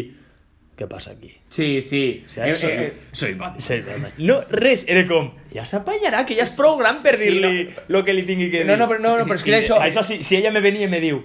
què 0.78 0.86
passa 0.86 1.10
aquí? 1.10 1.32
Sí, 1.50 1.82
sí. 1.82 2.24
¿Sabes? 2.28 2.62
Eh, 2.62 2.68
eh, 2.68 2.70
soy, 2.70 2.70
eh, 2.70 2.92
soy 3.10 3.32
Batman. 3.34 3.60
Soy 3.60 3.80
Batman. 3.80 4.12
No, 4.18 4.36
res, 4.52 4.84
era 4.86 5.02
com, 5.08 5.32
ja 5.50 5.64
s'apanyarà, 5.66 6.22
que 6.28 6.36
ja 6.38 6.44
és 6.46 6.54
prou 6.54 6.76
gran 6.78 7.00
per 7.02 7.16
dir-li 7.18 7.50
sí, 7.50 7.64
sí, 7.72 7.86
lo 7.90 8.04
que 8.06 8.14
li 8.14 8.22
tingui 8.28 8.46
que 8.52 8.62
dir. 8.62 8.68
No, 8.68 8.76
no, 8.78 8.86
però, 8.86 9.02
no, 9.02 9.16
no, 9.18 9.26
però 9.26 9.40
és 9.40 9.46
que 9.46 9.56
això... 9.58 9.80
Això 9.82 10.04
sí, 10.06 10.20
si 10.22 10.38
ella 10.38 10.52
me 10.54 10.62
venia 10.62 10.86
i 10.86 10.92
me 10.92 11.00
diu, 11.02 11.18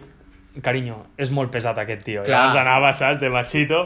cariño, 0.65 0.97
és 1.21 1.29
molt 1.29 1.53
pesat 1.53 1.77
aquest 1.83 2.01
tio. 2.07 2.25
Clar. 2.25 2.33
Llavors 2.33 2.61
anava, 2.63 2.95
saps, 2.97 3.21
de 3.21 3.29
machito. 3.33 3.83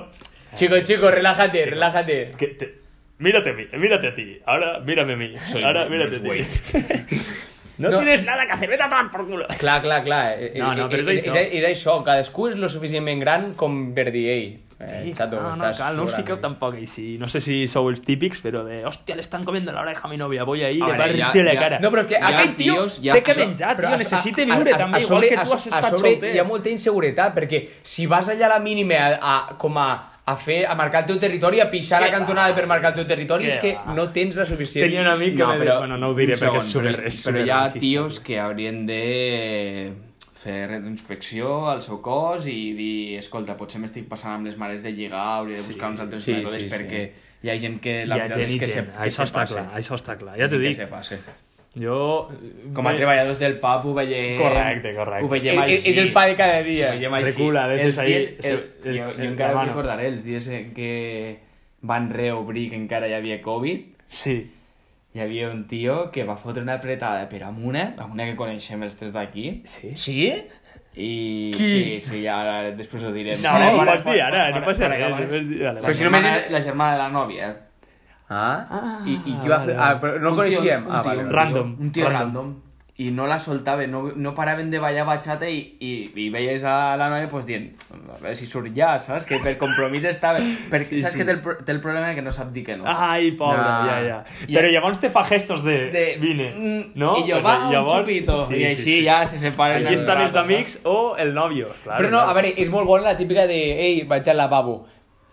Chico, 0.58 0.76
chico, 0.84 1.12
relájate, 1.12 1.66
relájate. 1.66 2.32
que 2.38 2.48
te- 2.48 2.74
mírate 3.20 3.50
a 3.52 3.54
mí, 3.54 3.64
mírate 3.74 4.08
a 4.08 4.16
ti, 4.16 4.40
ahora 4.46 4.80
mírame 4.80 5.14
a 5.14 5.18
mí, 5.18 5.34
Soy 5.52 5.64
ahora 5.64 5.86
mírate 5.88 6.18
a 6.18 6.22
ti. 6.22 6.28
no, 7.78 7.90
No. 7.92 7.98
tienes 8.00 8.26
nada 8.26 8.46
que 8.46 8.52
hacer, 8.54 8.70
vete 8.70 8.84
a 8.84 8.90
tomar 8.90 9.12
por 9.12 9.28
culo. 9.28 9.46
Clar, 9.60 9.82
clar, 9.82 10.04
clar. 10.04 10.36
eh, 10.40 10.54
No, 10.58 10.74
no, 10.74 10.86
eh, 10.86 10.90
però 10.90 11.02
és 11.02 11.08
eh, 11.08 11.30
això. 11.30 11.36
És, 11.38 11.50
és 11.54 11.66
això, 11.78 12.04
cadascú 12.04 12.48
és 12.50 12.56
lo 12.58 12.70
suficientment 12.70 13.20
gran 13.22 13.54
com 13.54 13.94
per 13.94 14.12
dir, 14.12 14.30
ei, 14.30 14.48
eh, 14.80 15.14
xato, 15.16 15.36
no, 15.42 15.56
no, 15.56 15.66
estàs 15.66 15.78
cal, 15.78 15.96
no 15.98 16.04
us 16.10 16.16
fiqueu 16.16 16.38
eh?" 16.38 16.42
tampoc 16.42 16.74
així. 16.76 17.18
No 17.22 17.28
sé 17.30 17.40
si 17.42 17.68
sou 17.68 17.90
els 17.90 18.02
típics, 18.02 18.42
però 18.42 18.64
de, 18.66 18.84
hòstia, 18.86 19.14
le 19.16 19.22
están 19.22 19.44
comiendo 19.46 19.72
la 19.72 19.82
oreja 19.82 20.02
a 20.06 20.10
mi 20.10 20.18
novia, 20.18 20.44
voy 20.44 20.64
ahí, 20.64 20.82
A 20.82 20.88
le 20.88 20.94
a 20.94 20.98
ja- 20.98 21.32
rir 21.34 21.46
la 21.46 21.54
ja- 21.54 21.60
cara. 21.60 21.80
No, 21.80 21.92
però 21.92 22.08
que 22.08 22.18
ha 22.18 22.28
aquell 22.34 22.54
tio 22.56 22.82
ha- 22.86 23.14
té 23.14 23.22
que 23.24 23.34
menjar, 23.36 23.78
tio, 23.78 23.88
a- 23.90 23.98
necessita 23.98 24.42
a- 24.42 24.46
viure 24.46 24.74
a- 24.74 24.78
també, 24.78 24.98
a 24.98 25.02
igual 25.02 25.22
sobre- 25.24 25.30
que 25.30 25.36
tu 25.36 25.42
a- 25.54 25.56
has 25.56 25.66
a 25.68 25.70
estat 25.70 25.96
sobre 25.98 26.12
solter. 26.14 26.36
Hi 26.36 26.40
ha 26.40 26.44
molta 26.44 26.70
inseguretat, 26.70 27.36
perquè 27.36 27.68
si 27.84 28.08
vas 28.08 28.28
allà 28.28 28.46
a 28.48 28.50
la 28.58 28.60
mínima 28.60 28.96
a, 28.96 29.38
a, 29.52 29.58
com 29.58 29.78
a, 29.78 30.14
a 30.28 30.36
fer, 30.36 30.58
a 30.68 30.74
marcar 30.76 31.02
el 31.06 31.08
teu 31.14 31.20
territori, 31.22 31.62
a 31.64 31.70
pixar 31.72 32.02
la 32.04 32.10
cantonada 32.12 32.52
va? 32.52 32.56
per 32.58 32.66
marcar 32.68 32.90
el 32.92 32.98
teu 33.00 33.06
territori, 33.08 33.46
Què 33.48 33.54
és 33.54 33.60
que 33.64 33.72
va? 33.78 33.94
no 33.96 34.10
tens 34.12 34.36
la 34.36 34.46
suficient... 34.50 34.84
Tenia 34.90 35.02
un 35.06 35.08
amic 35.14 35.38
que 35.38 35.44
No, 35.46 35.54
me 35.54 35.62
però, 35.62 35.78
bueno, 35.86 35.98
no 36.02 36.10
ho 36.12 36.16
diré 36.18 36.36
un 36.36 36.42
perquè 36.42 36.60
és 36.60 36.68
super, 36.74 36.92
però, 36.98 37.08
és 37.08 37.22
però 37.30 37.44
hi 37.46 37.50
ha 37.56 37.62
tios 37.72 38.18
tio. 38.20 38.24
que 38.28 38.40
haurien 38.44 38.82
de 38.90 39.94
fer 40.44 40.58
retroinspecció 40.70 41.54
al 41.72 41.82
seu 41.86 42.02
cos 42.04 42.46
i 42.52 42.58
dir, 42.78 43.18
escolta, 43.22 43.56
potser 43.58 43.80
m'estic 43.82 44.10
passant 44.12 44.36
amb 44.38 44.50
les 44.52 44.58
mares 44.60 44.84
de 44.84 44.92
lligar, 44.94 45.24
hauria 45.40 45.58
de 45.62 45.66
buscar 45.66 45.88
Sí, 45.88 45.94
uns 45.96 46.04
altres 46.06 46.24
sí, 46.28 46.34
mètodes 46.36 46.62
sí, 46.62 46.68
sí. 46.68 46.74
perquè 46.76 47.02
hi 47.44 47.50
ha 47.54 47.58
gent 47.64 47.80
que 47.84 47.96
la 48.06 48.16
Hi 48.18 48.20
ha 48.20 48.28
veritat 48.28 48.40
gent 48.44 48.50
és 48.50 48.56
i 48.56 48.60
que 48.60 48.66
se, 48.68 48.74
gent, 48.82 48.92
que 48.94 49.04
això 49.08 49.24
se 49.24 49.30
està 49.32 49.42
passa. 49.46 49.56
clar, 49.56 49.68
això 49.80 49.96
està 49.96 50.18
clar, 50.20 50.36
ja 50.40 50.48
t'ho 50.52 50.60
Que 50.60 50.68
dic. 50.68 50.78
se 50.84 50.88
passa. 50.92 51.18
Jo... 51.78 52.30
Com 52.74 52.88
a 52.90 52.94
treballadors 52.98 53.38
del 53.40 53.60
pub 53.62 53.86
ho 53.86 53.94
veiem... 53.94 54.40
Correcte, 54.42 54.94
correcte. 54.96 55.26
Ho 55.26 55.30
veiem 55.30 55.60
És, 55.60 55.64
així. 55.80 55.90
és 55.92 55.98
el 56.02 56.12
pa 56.14 56.26
de 56.28 56.36
cada 56.40 56.62
dia. 56.66 56.90
Ho 56.90 56.98
veiem 56.98 57.14
així. 57.20 57.32
Recula, 57.32 57.64
a 57.66 57.68
veces 57.68 57.86
Els 57.88 57.98
ahí 58.00 58.14
dies- 58.14 58.46
el, 58.50 58.60
es- 58.84 58.98
jo, 58.98 59.10
jo 59.18 59.24
encara 59.30 59.54
mano. 59.56 59.70
recordaré 59.72 60.08
els 60.10 60.24
dies 60.26 60.48
en 60.50 60.74
què 60.74 60.92
van 61.82 62.10
reobrir 62.10 62.70
que 62.72 62.76
encara 62.80 63.08
hi 63.08 63.14
havia 63.14 63.42
Covid 63.46 63.84
Sí. 64.08 64.38
hi 65.14 65.20
havia 65.22 65.50
un 65.52 65.68
tio 65.68 66.10
que 66.12 66.24
va 66.26 66.36
fotre 66.38 66.64
una 66.64 66.76
apretada 66.82 67.28
per 67.30 67.44
amb 67.44 67.64
una, 67.66 67.94
amb 67.98 68.14
una 68.14 68.26
que 68.26 68.36
coneixem 68.36 68.82
els 68.84 68.98
tres 68.98 69.14
d'aquí, 69.14 69.62
Sí? 69.66 69.94
Sí? 69.96 70.18
i 70.98 71.52
Qui? 71.54 71.68
sí, 71.70 72.02
sí, 72.02 72.24
ja 72.24 72.40
ara 72.42 72.72
després 72.74 73.04
ho 73.06 73.12
direm. 73.14 73.38
No, 73.44 73.52
ho 73.54 73.86
pots 73.86 74.04
dir 74.08 74.22
ara, 74.22 74.48
no 74.50 74.64
passa 74.66 74.88
res. 74.90 75.04
abans. 75.06 75.28
només 75.28 75.48
di- 75.50 75.60
vale, 75.62 75.76
La 75.76 75.82
vale. 75.82 75.94
si 75.94 76.04
només 76.04 76.24
germana, 76.24 76.40
és- 76.46 76.52
la 76.52 76.62
germana 76.62 76.92
de 76.94 76.98
la 77.04 77.10
nòvia. 77.14 77.48
Ah? 77.50 77.54
Ah, 77.54 77.54
I, 77.54 77.54
i 77.54 77.54
qui 77.54 77.54
va 77.54 77.54
fer... 77.54 77.54
vale, 77.54 77.54
Ah, 77.54 77.54
vale. 77.54 77.54
però 77.54 77.54
no 77.54 77.54
el 77.54 77.54
Un 77.54 77.54
tio- 77.54 77.54
coneixíem? 77.54 77.62
un 77.62 77.67
ah, 78.30 79.00
tio, 79.04 79.20
vale, 79.50 80.24
un 80.28 80.36
vale. 80.36 80.50
tio, 80.50 81.32
Random, 81.32 81.76
Un 81.80 81.92
tio 81.92 82.04
random. 82.10 82.34
random. 82.36 82.56
I 83.00 83.12
no 83.12 83.28
la 83.28 83.38
soltaven, 83.38 83.92
no, 83.92 84.00
no 84.16 84.34
paraven 84.34 84.72
de 84.72 84.80
ballar 84.80 85.06
bachata 85.06 85.46
i, 85.48 85.60
i, 85.80 85.90
i 86.18 86.32
veies 86.34 86.64
a 86.66 86.96
la 86.98 87.12
noia 87.12 87.28
pues, 87.30 87.46
dient 87.46 87.68
a 87.94 88.16
veure 88.18 88.34
si 88.34 88.48
surt 88.50 88.72
ja, 88.74 88.96
saps? 88.98 89.28
Que 89.30 89.38
per 89.38 89.54
compromís 89.62 90.04
estava... 90.10 90.40
Perquè 90.72 90.96
Sí, 90.98 91.02
saps 91.04 91.14
sí. 91.14 91.20
que 91.20 91.28
té 91.28 91.36
el, 91.36 91.44
té 91.68 91.76
el 91.76 91.80
problema 91.84 92.16
que 92.18 92.24
no 92.26 92.32
sap 92.34 92.50
dir 92.56 92.64
que 92.66 92.76
no. 92.76 92.86
Ai, 92.90 93.36
pobre, 93.38 93.60
No. 93.62 93.86
ja, 93.86 94.00
ja. 94.02 94.18
I- 94.48 94.56
Però 94.58 94.72
llavors 94.74 94.98
te 95.00 95.12
fa 95.14 95.24
gestos 95.30 95.62
de... 95.64 95.78
de, 95.94 96.06
Vine, 96.20 96.50
mm, 96.58 96.98
no? 96.98 97.20
I 97.22 97.30
jo, 97.30 97.38
va, 97.46 97.68
un 97.68 97.72
llavors- 97.76 98.02
xupito. 98.10 98.40
Sí, 98.48 98.56
I 98.56 98.58
sí, 98.58 98.66
així 98.72 98.84
sí. 98.98 99.06
ja 99.06 99.20
se 99.28 99.38
separen. 99.46 99.86
En 99.86 99.94
estan 99.94 100.22
els 100.26 100.36
amics 100.36 100.80
o 100.84 101.16
el 101.22 101.36
nòvio. 101.38 101.70
Claro, 101.84 102.00
Però 102.02 102.10
no, 102.10 102.18
claro. 102.24 102.32
a 102.32 102.42
veure, 102.42 102.56
és 102.58 102.70
molt 102.74 102.88
bona 102.90 103.12
la 103.12 103.16
típica 103.16 103.46
de 103.46 103.62
ei, 103.78 104.02
vaig 104.10 104.28
al 104.34 104.38
lavabo. 104.42 104.88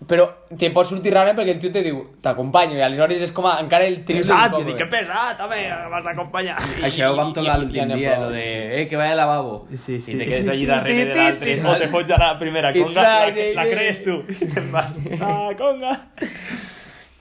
Però 0.08 0.24
te 0.58 0.68
pot 0.74 0.88
sortir 0.88 1.12
rara 1.14 1.32
perquè 1.36 1.52
el 1.54 1.60
tio 1.62 1.70
te 1.72 1.80
diu 1.84 2.00
t'acompanyo 2.24 2.76
i 2.76 2.82
aleshores 2.82 3.20
és 3.24 3.32
com 3.32 3.46
a, 3.46 3.54
encara 3.62 3.86
el 3.86 4.00
trio 4.04 4.24
Pesat, 4.24 4.52
jo 4.56 4.62
dic 4.66 4.76
que 4.80 4.88
pesat, 4.90 5.40
home, 5.40 5.60
vas 5.92 6.06
a 6.06 6.12
acompanyar. 6.12 6.56
Això 6.84 7.08
ho 7.12 7.16
vam 7.16 7.32
tocar 7.36 7.56
l'últim 7.62 7.94
dia, 7.94 8.16
lo 8.20 8.30
de, 8.34 8.44
eh, 8.80 8.88
que 8.90 8.96
vaya 9.00 9.12
al 9.12 9.22
lavabo. 9.22 9.56
Sí, 9.72 10.00
sí. 10.00 10.12
I 10.12 10.18
te 10.18 10.26
quedes 10.26 10.48
allí 10.48 10.66
darrere 10.66 11.06
de 11.06 11.14
l'altre. 11.14 11.56
O 11.64 11.76
te 11.80 11.88
fots 11.94 12.10
a 12.10 12.18
la 12.18 12.32
primera 12.38 12.70
It's 12.74 12.82
conga, 12.84 13.02
la, 13.30 13.48
la 13.60 13.66
crees 13.70 14.02
tu. 14.04 14.18
I 14.34 14.50
te'n 14.52 14.70
vas. 14.74 14.98
Ah, 15.20 15.50
conga. 15.58 15.94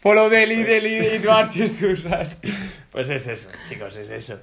Follow 0.03 0.27
Deli, 0.29 0.63
Deli, 0.67 0.97
i 1.15 1.19
tu 1.23 1.29
marxes 1.31 1.77
tu, 1.79 1.95
saps? 1.95 2.35
Pues 2.91 3.09
es 3.09 3.27
eso, 3.27 3.49
chicos, 3.69 3.95
es 3.95 4.09
eso. 4.11 4.39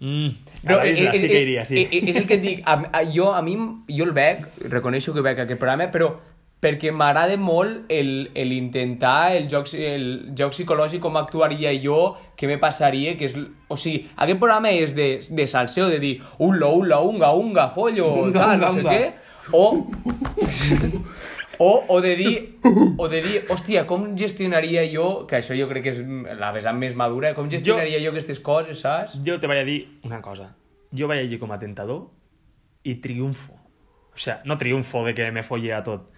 Mm, 0.00 0.28
a 0.64 0.70
No, 0.70 0.76
la 0.78 0.86
eh, 0.86 0.92
isla 0.92 1.10
eh, 1.10 1.18
sí 1.18 1.26
eh, 1.26 1.28
que 1.28 1.40
iria, 1.42 1.64
sí. 1.66 1.76
eh, 1.80 1.88
eh, 1.92 2.00
És 2.08 2.16
el 2.16 2.26
que 2.26 2.38
et 2.38 2.42
dic, 2.42 2.62
a, 2.64 2.78
a, 2.92 3.02
jo, 3.04 3.32
a 3.34 3.42
mi, 3.42 3.56
jo 3.90 4.06
el 4.06 4.12
veig, 4.16 4.46
reconeixo 4.72 5.12
que 5.12 5.20
veig 5.20 5.42
aquest 5.42 5.58
programa, 5.60 5.90
però 5.92 6.14
perquè 6.60 6.92
m'agrada 6.92 7.36
molt 7.40 7.88
el, 7.88 8.30
el 8.36 8.52
intentar 8.52 9.32
el 9.36 9.48
joc, 9.48 9.70
el 9.74 10.34
joc 10.36 10.52
psicològic, 10.52 11.00
com 11.00 11.16
actuaria 11.16 11.72
jo, 11.80 12.16
què 12.36 12.50
me 12.50 12.58
passaria, 12.60 13.16
que 13.16 13.30
és... 13.30 13.36
O 13.70 13.78
sigui, 13.80 14.04
aquest 14.16 14.38
programa 14.42 14.72
és 14.74 14.92
de, 14.96 15.08
de 15.24 15.46
salseo, 15.48 15.88
de 15.88 15.98
dir, 16.02 16.14
ula, 16.38 16.68
ula, 16.68 17.00
unga, 17.00 17.32
unga, 17.32 17.68
follo, 17.72 18.10
Unga, 18.26 18.38
tal, 18.38 18.56
unga, 18.56 18.66
no 18.66 18.72
sé 18.72 18.80
unga. 18.84 18.92
què, 18.92 19.12
o... 19.52 19.64
O, 21.62 21.84
o 21.92 22.00
de 22.00 22.14
dir, 22.16 22.58
o 22.96 23.06
de 23.12 23.18
dir, 23.20 23.42
hòstia, 23.52 23.82
com 23.84 24.06
gestionaria 24.16 24.80
jo, 24.88 25.26
que 25.28 25.36
això 25.42 25.52
jo 25.52 25.66
crec 25.68 25.82
que 25.84 25.92
és 25.92 26.38
la 26.40 26.54
vessant 26.56 26.78
més 26.80 26.94
madura, 26.96 27.34
com 27.36 27.50
gestionaria 27.52 27.98
jo, 28.00 28.14
aquestes 28.14 28.40
coses, 28.40 28.80
saps? 28.80 29.18
Jo 29.26 29.36
te 29.42 29.50
vaig 29.50 29.60
a 29.60 29.66
dir 29.68 29.82
una 30.08 30.22
cosa. 30.24 30.54
Jo 30.96 31.10
vaig 31.10 31.20
allí 31.26 31.36
com 31.42 31.52
a 31.52 31.58
tentador 31.60 32.06
i 32.88 32.94
triomfo. 33.04 33.58
O 34.14 34.16
sea, 34.16 34.38
no 34.48 34.56
triomfo 34.56 35.04
de 35.04 35.12
que 35.12 35.28
me 35.36 35.44
folle 35.44 35.74
a 35.76 35.82
tot. 35.84 36.08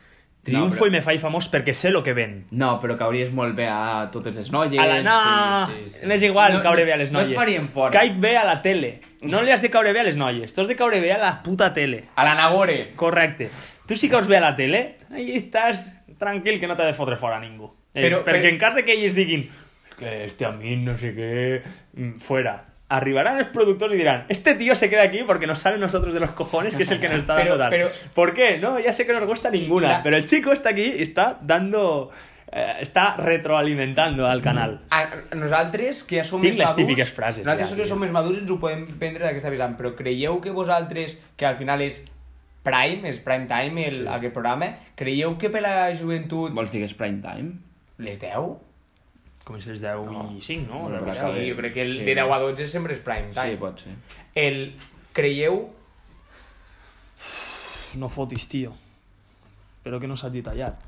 Però- 0.44 0.86
i 0.86 0.90
me 0.90 1.00
faig 1.02 1.20
famós 1.20 1.46
perquè 1.50 1.72
sé 1.72 1.90
lo 1.90 2.02
que 2.02 2.12
ven. 2.12 2.46
No, 2.50 2.80
però 2.80 2.96
cauries 2.98 3.30
molt 3.32 3.54
bé 3.54 3.68
a 3.70 4.08
totes 4.10 4.34
les 4.34 4.50
noies. 4.50 4.78
A 4.82 4.86
la 4.86 5.02
no, 5.02 5.66
sí, 5.68 5.82
sí, 5.84 6.00
sí. 6.00 6.06
m'és 6.06 6.22
igual 6.22 6.54
no, 6.54 6.62
caure 6.62 6.84
bé 6.84 6.92
a 6.92 6.96
les 6.96 7.12
No 7.12 7.20
noies. 7.20 7.30
et 7.32 7.36
farien 7.38 7.68
fora. 7.68 7.92
Caic 7.92 8.18
bé 8.18 8.36
a 8.36 8.44
la 8.44 8.60
tele. 8.60 9.00
No 9.22 9.40
li 9.42 9.52
has 9.52 9.62
de 9.62 9.70
caure 9.70 9.92
bé 9.92 10.00
a 10.00 10.04
les 10.04 10.16
noies. 10.16 10.52
Tu 10.52 10.60
has 10.60 10.66
de 10.68 10.74
caure 10.74 11.00
bé 11.00 11.12
a 11.12 11.18
la 11.18 11.42
puta 11.44 11.72
tele. 11.72 12.08
A 12.16 12.24
la 12.24 12.34
Nagore. 12.34 12.92
Correcte. 12.96 13.50
Tu 13.86 13.96
si 13.96 14.08
caus 14.08 14.26
bé 14.26 14.38
a 14.38 14.40
la 14.40 14.56
tele, 14.56 14.96
ahí 15.12 15.36
estàs 15.36 15.86
tranquil 16.18 16.58
que 16.58 16.66
no 16.66 16.74
t'ha 16.76 16.86
de 16.86 16.94
fotre 16.94 17.16
fora 17.16 17.38
ningú. 17.38 17.70
Eh, 17.94 18.02
Però- 18.02 18.24
perquè 18.24 18.40
però- 18.42 18.48
en 18.50 18.58
cas 18.58 18.74
de 18.74 18.84
que 18.84 18.92
ells 18.94 19.14
diguin 19.14 19.48
que 19.98 20.24
este 20.24 20.44
a 20.44 20.50
mí 20.50 20.74
no 20.76 20.96
sé 20.98 21.14
qué, 21.14 21.62
mm, 21.94 22.18
fuera. 22.18 22.64
Arribarán 22.94 23.38
los 23.38 23.46
productors 23.48 23.94
y 23.94 23.96
dirán, 23.96 24.26
este 24.28 24.54
tío 24.54 24.74
se 24.74 24.90
queda 24.90 25.02
aquí 25.02 25.20
porque 25.26 25.46
nos 25.46 25.58
sale 25.60 25.78
nosotros 25.78 26.12
de 26.12 26.20
los 26.20 26.32
cojones, 26.32 26.74
que 26.76 26.82
es 26.82 26.90
el 26.90 27.00
que 27.00 27.08
nos 27.08 27.18
está 27.18 27.34
dando 27.36 27.52
Pero- 27.52 27.58
tal. 27.58 27.70
pero- 27.70 27.88
¿Por 28.14 28.34
qué? 28.34 28.58
No, 28.58 28.78
ya 28.78 28.92
sé 28.92 29.06
que 29.06 29.12
no 29.14 29.20
nos 29.20 29.28
gusta 29.28 29.50
ninguna, 29.50 29.88
La- 29.88 30.02
pero 30.02 30.16
el 30.16 30.26
chico 30.26 30.52
está 30.52 30.70
aquí 30.70 30.84
y 30.98 31.02
está 31.02 31.38
dando... 31.40 32.10
eh, 32.52 32.74
está 32.80 33.16
retroalimentando 33.16 34.26
al 34.26 34.42
canal. 34.42 34.82
A, 34.90 35.08
nosaltres, 35.34 36.04
que 36.04 36.18
ja 36.20 36.24
som 36.28 36.42
Tinc 36.42 36.52
més 36.52 36.58
les 36.60 36.66
madurs... 36.68 36.82
típiques 36.84 37.12
frases, 37.16 37.44
Nosaltres 37.46 37.70
ja, 37.70 37.76
que 37.76 37.82
tio. 37.86 37.88
som 37.94 38.02
més 38.04 38.10
madurs 38.12 38.42
ens 38.42 38.50
ho 38.52 38.58
podem 38.60 38.82
prendre 39.00 39.24
d'aquesta 39.24 39.48
vessant, 39.54 39.78
però 39.78 39.94
creieu 39.96 40.36
que 40.44 40.50
vosaltres, 40.52 41.14
que 41.40 41.46
al 41.48 41.56
final 41.56 41.80
és 41.80 42.02
prime, 42.62 43.08
és 43.08 43.18
prime 43.24 43.48
time, 43.48 43.86
el, 43.88 44.02
Sí. 44.02 44.04
aquest 44.18 44.34
programa, 44.36 44.68
creieu 45.00 45.38
que 45.40 45.48
per 45.48 45.62
la 45.64 45.94
joventut... 45.96 46.52
Vols 46.52 46.70
dir 46.70 46.84
que 46.84 46.90
és 46.92 46.94
prime 47.00 47.22
time? 47.24 47.54
Les 48.04 48.20
10? 48.20 48.52
Com 49.44 49.58
si 49.60 49.70
les 49.72 49.80
10 49.82 50.04
i 50.36 50.40
5, 50.40 50.68
no? 50.70 50.82
Bueno, 50.84 51.00
La 51.00 51.14
però 51.14 51.32
Sí, 51.34 51.48
jo 51.50 51.56
crec 51.58 51.74
que 51.74 51.82
el 51.82 51.92
Sí. 51.98 52.04
de 52.04 52.14
10 52.14 52.30
a 52.30 52.38
12 52.38 52.66
sempre 52.68 52.94
és 52.94 53.00
prime 53.00 53.32
time. 53.34 53.50
Sí, 53.50 53.56
pot 53.58 53.80
ser. 53.80 53.94
El... 54.34 54.74
Creieu... 55.12 55.68
No 58.00 58.08
fotis, 58.08 58.46
tio. 58.48 58.72
Espero 59.78 59.98
que 60.00 60.06
no 60.08 60.16
s'hagi 60.16 60.40
tallat. 60.46 60.78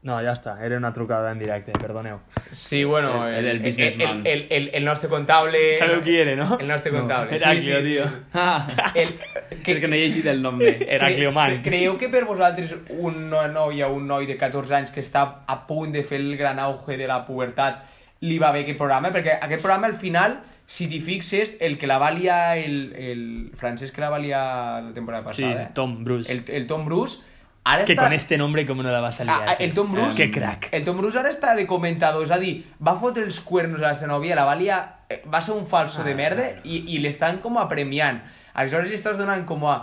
No, 0.00 0.20
ja 0.22 0.30
està. 0.32 0.52
Era 0.64 0.76
una 0.78 0.92
trucada 0.94 1.32
en 1.32 1.40
directe, 1.40 1.72
perdoneu. 1.74 2.20
Sí, 2.52 2.84
bueno... 2.84 3.26
El- 3.26 3.34
el- 3.34 3.46
el 3.48 3.58
businessman. 3.58 4.20
El, 4.24 4.42
el, 4.42 4.46
el, 4.50 4.70
el 4.74 4.84
nostre 4.84 5.08
comptable... 5.10 5.72
Sabeu 5.78 6.00
qui 6.04 6.14
era, 6.16 6.36
no? 6.38 6.56
El 6.60 6.68
nostre 6.68 6.92
No, 6.92 6.98
comptable. 7.00 7.34
Heraclio. 7.36 8.04
Ah, 8.32 8.68
El, 8.94 9.16
que 9.64 9.72
és 9.74 9.80
que 9.82 9.88
no 9.90 9.96
he 9.96 10.04
llegit 10.04 10.26
el 10.30 10.40
nom. 10.40 10.60
Heraclio 10.62 11.32
Man. 11.36 11.56
Cre 11.62 11.70
creieu 11.72 11.96
que 11.98 12.08
per 12.12 12.22
vosaltres 12.28 12.76
una 12.94 13.48
noia 13.50 13.88
o 13.88 13.96
un 13.98 14.06
noi 14.06 14.26
de 14.30 14.36
14 14.38 14.76
anys 14.78 14.92
que 14.94 15.02
està 15.02 15.24
a 15.46 15.56
punt 15.66 15.90
de 15.92 16.04
fer 16.06 16.20
el 16.22 16.36
gran 16.38 16.60
auge 16.62 16.96
de 16.96 17.08
la 17.10 17.24
pubertat 17.26 17.82
li 18.20 18.38
va 18.38 18.52
bé 18.54 18.62
aquest 18.64 18.78
programa? 18.78 19.10
Perquè 19.14 19.34
aquest 19.42 19.62
programa 19.62 19.86
al 19.90 19.94
final, 19.98 20.38
si 20.66 20.86
t'hi 20.90 21.00
fixes, 21.02 21.56
el 21.60 21.74
que 21.78 21.86
la 21.90 21.98
va 21.98 22.12
liar 22.14 22.56
el, 22.58 22.92
el 22.94 23.20
francès 23.58 23.90
que 23.94 24.00
la 24.02 24.10
va 24.14 24.18
liar 24.22 24.82
la 24.84 24.94
temporada 24.94 25.32
Sí, 25.32 25.42
passada, 25.42 25.74
Tom 25.74 26.04
Bruce. 26.04 26.32
el, 26.32 26.44
el 26.54 26.66
Tom 26.70 26.86
Bruce, 26.86 27.18
ara 27.64 27.84
que 27.84 27.94
està... 27.94 28.04
con 28.04 28.12
este 28.12 28.38
nombre 28.38 28.66
com 28.66 28.78
no 28.82 28.90
la 28.90 29.00
vas 29.00 29.20
a 29.20 29.24
liar. 29.24 29.40
Ah, 29.42 29.50
ah, 29.52 29.56
el 29.64 29.74
Tom 29.74 29.92
Bruce, 29.92 30.16
Que 30.16 30.30
crack. 30.30 30.68
El 30.72 30.84
Tom 30.84 30.98
Bruce 30.98 31.18
ara 31.18 31.30
està 31.30 31.54
de 31.56 31.66
comentador, 31.66 32.24
és 32.24 32.30
a 32.30 32.38
dir, 32.38 32.64
va 32.80 32.96
fotre 33.00 33.24
els 33.24 33.40
cuernos 33.40 33.80
a 33.82 33.90
la 33.90 33.96
seva 33.96 34.12
nòvia, 34.14 34.36
la 34.36 34.44
va 34.44 34.54
liar, 34.56 34.80
eh, 35.08 35.22
va 35.26 35.42
ser 35.42 35.54
un 35.54 35.66
falso 35.66 36.04
de 36.04 36.12
Ah, 36.12 36.16
merda 36.16 36.46
ah. 36.54 36.60
i, 36.64 36.84
i 36.94 36.98
l'estan 36.98 37.38
com 37.44 37.58
a 37.58 37.68
premiant. 37.68 38.22
Aleshores 38.54 38.88
li 38.88 38.96
estàs 38.96 39.18
donant 39.18 39.44
com 39.46 39.64
a, 39.66 39.76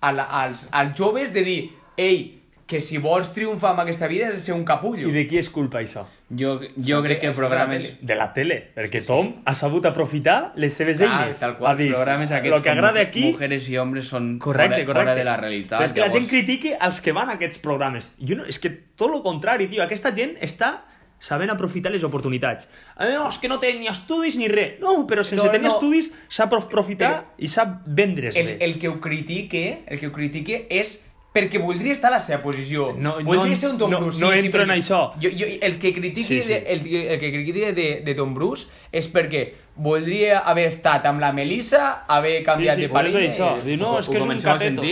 a 0.00 0.12
la, 0.12 0.24
als, 0.24 0.68
als 0.72 0.96
joves 0.98 1.32
de 1.32 1.44
dir, 1.44 1.60
ei, 1.96 2.37
que 2.68 2.82
si 2.84 2.98
vols 3.00 3.30
triomfar 3.32 3.70
en 3.72 3.80
aquesta 3.86 4.06
vida 4.10 4.26
has 4.28 4.34
de 4.34 4.40
ser 4.44 4.52
un 4.54 4.62
capullo. 4.68 5.08
I 5.08 5.12
de 5.14 5.22
qui 5.26 5.38
és 5.40 5.48
culpa 5.48 5.80
això? 5.80 6.02
Jo, 6.28 6.58
jo 6.84 6.98
crec 7.02 7.22
que 7.22 7.30
la 7.30 7.36
programes... 7.38 7.86
tele. 7.94 8.06
De 8.10 8.16
la 8.18 8.26
tele, 8.36 8.58
perquè 8.76 9.00
Tom 9.06 9.30
ha 9.48 9.54
sabut 9.56 9.86
aprofitar 9.88 10.52
les 10.60 10.76
seves 10.76 10.98
Clar, 11.00 11.22
eines. 11.30 11.40
tal 11.40 11.56
qual, 11.56 11.72
Ha 11.72 11.78
dit, 11.80 11.88
programes 11.94 12.30
aquests 12.30 12.52
lo 12.52 12.60
que 12.62 12.68
com 12.68 12.76
agrada 12.82 13.00
aquí... 13.06 13.24
Mujeres 13.32 13.70
i 13.72 13.78
homes 13.80 14.10
són 14.12 14.34
Correcte, 14.38 14.82
fora, 14.84 14.86
correcte. 14.92 15.08
fora 15.08 15.16
de 15.16 15.24
la 15.24 15.38
realitat. 15.40 15.78
Però 15.80 15.88
és 15.88 15.96
que 15.96 16.04
la 16.04 16.12
gent 16.12 16.28
critique 16.28 16.76
els 16.76 17.00
que 17.00 17.16
van 17.16 17.32
a 17.32 17.38
aquests 17.40 17.58
programes. 17.64 18.12
Jo 18.20 18.36
no, 18.42 18.44
és 18.44 18.60
que 18.60 18.74
tot 19.00 19.16
el 19.16 19.24
contrari, 19.24 19.70
tio. 19.72 19.80
Aquesta 19.88 20.12
gent 20.14 20.36
està 20.44 20.74
sabent 21.18 21.50
aprofitar 21.50 21.90
les 21.90 22.04
oportunitats. 22.06 22.68
Eh, 23.00 23.14
no, 23.16 23.24
és 23.32 23.40
que 23.42 23.48
no 23.50 23.56
té 23.58 23.72
ni 23.74 23.88
estudis 23.90 24.36
ni 24.38 24.46
res. 24.52 24.76
No, 24.84 25.06
però 25.08 25.24
sense 25.24 25.40
No, 25.42 25.50
tenir 25.50 25.66
no. 25.66 25.74
estudis 25.74 26.12
sap 26.28 26.52
aprofitar 26.54 27.24
i 27.40 27.48
sap 27.48 27.80
vendre's 27.86 28.36
el, 28.36 28.52
bé. 28.52 28.56
el 28.60 28.76
que 28.78 28.92
ho 28.92 29.00
critique, 29.00 29.84
el 29.88 29.98
que 29.98 30.12
ho 30.12 30.12
critique 30.12 30.66
és 30.70 30.98
perquè 31.32 31.60
voldria 31.62 31.92
estar 31.92 32.08
a 32.12 32.16
la 32.16 32.20
seva 32.24 32.40
posició. 32.42 32.92
No, 32.96 33.16
voldria 33.22 33.52
no, 33.54 33.56
ser 33.60 33.68
un 33.70 33.78
Tom 33.78 33.90
no, 33.90 34.00
Bruce. 34.00 34.20
no 34.20 34.32
entro 34.32 34.62
en 34.62 34.68
perquè 34.70 34.78
això. 34.82 35.00
Jo, 35.22 35.30
jo, 35.38 35.46
el 35.60 35.78
que 35.78 35.92
critiqui, 35.94 36.22
Sí, 36.24 36.42
sí. 36.42 36.52
De, 36.52 36.58
el, 36.72 36.86
el 37.14 37.20
que 37.20 37.30
critiqui 37.32 37.60
de, 37.72 38.02
de 38.04 38.14
Tom 38.14 38.34
Bruce 38.34 38.66
és 38.90 39.06
perquè 39.12 39.44
voldria 39.76 40.40
haver 40.40 40.66
estat 40.72 41.06
amb 41.06 41.20
la 41.20 41.30
Melissa, 41.32 42.04
haver 42.08 42.42
canviat 42.44 42.76
sí, 42.76 42.82
de 42.82 42.88
per 42.88 43.04
això 43.04 43.12
parella... 43.12 43.28
això. 43.28 43.50
i- 43.60 43.66
Diu, 43.68 43.76
no, 43.78 43.92
Ho- 43.94 43.98
és 44.00 44.08
que 44.08 44.16
és 44.18 44.22
un 44.24 44.32
a 44.32 44.38
cateto. 44.40 44.82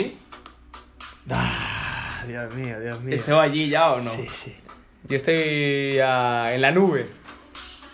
Ah, 1.31 2.23
Dios 2.27 2.55
mío, 2.55 2.81
Dios 2.81 3.01
mío. 3.03 3.15
Esteu 3.15 3.39
allí 3.41 3.71
ja 3.71 3.93
o 3.93 4.01
no? 4.01 4.11
Sí, 4.11 4.27
sí. 4.33 4.55
Jo 5.09 5.17
estoy 5.17 5.99
ah, 6.03 6.51
en 6.53 6.61
la 6.63 6.71
nube. 6.71 7.07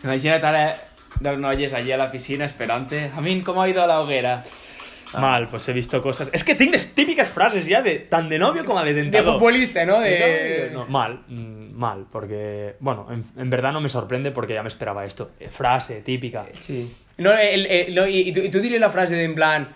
Imagina't 0.04 0.44
ara 0.44 0.76
dos 1.20 1.38
noies 1.38 1.72
allí 1.72 1.92
a 1.92 1.96
la 1.96 2.10
piscina 2.10 2.44
esperante. 2.44 3.10
A 3.14 3.20
mí, 3.20 3.40
¿cómo 3.42 3.62
ha 3.62 3.68
ido 3.68 3.86
la 3.86 4.00
hoguera? 4.00 4.42
Mal, 5.20 5.48
pues 5.48 5.68
he 5.68 5.72
visto 5.72 6.00
cosas. 6.02 6.30
Es 6.32 6.42
que 6.44 6.54
las 6.70 6.86
típicas 6.86 7.28
frases 7.28 7.66
ya 7.66 7.82
de 7.82 7.98
tan 7.98 8.28
de 8.28 8.38
novio 8.38 8.64
como 8.64 8.82
de 8.82 8.94
De 8.94 9.02
tentador. 9.02 9.34
futbolista, 9.34 9.84
¿no? 9.84 10.00
De... 10.00 10.70
No, 10.72 10.86
mal, 10.86 11.20
mm, 11.28 11.72
mal, 11.74 12.06
porque, 12.10 12.76
bueno, 12.80 13.06
en, 13.10 13.24
en 13.36 13.50
verdad 13.50 13.72
no 13.72 13.80
me 13.80 13.88
sorprende 13.88 14.30
porque 14.30 14.54
ya 14.54 14.62
me 14.62 14.68
esperaba 14.68 15.04
esto. 15.04 15.32
Eh, 15.40 15.48
Frase 15.48 16.02
típica. 16.02 16.46
Sí. 16.58 16.90
No, 17.18 17.32
el, 17.32 17.66
el- 17.66 17.94
no, 17.94 18.06
y, 18.06 18.20
y 18.28 18.32
tú, 18.32 18.40
y 18.40 18.50
tú 18.50 18.60
dirías 18.60 18.80
la 18.80 18.90
frase 18.90 19.14
de 19.14 19.24
en 19.24 19.34
plan... 19.34 19.68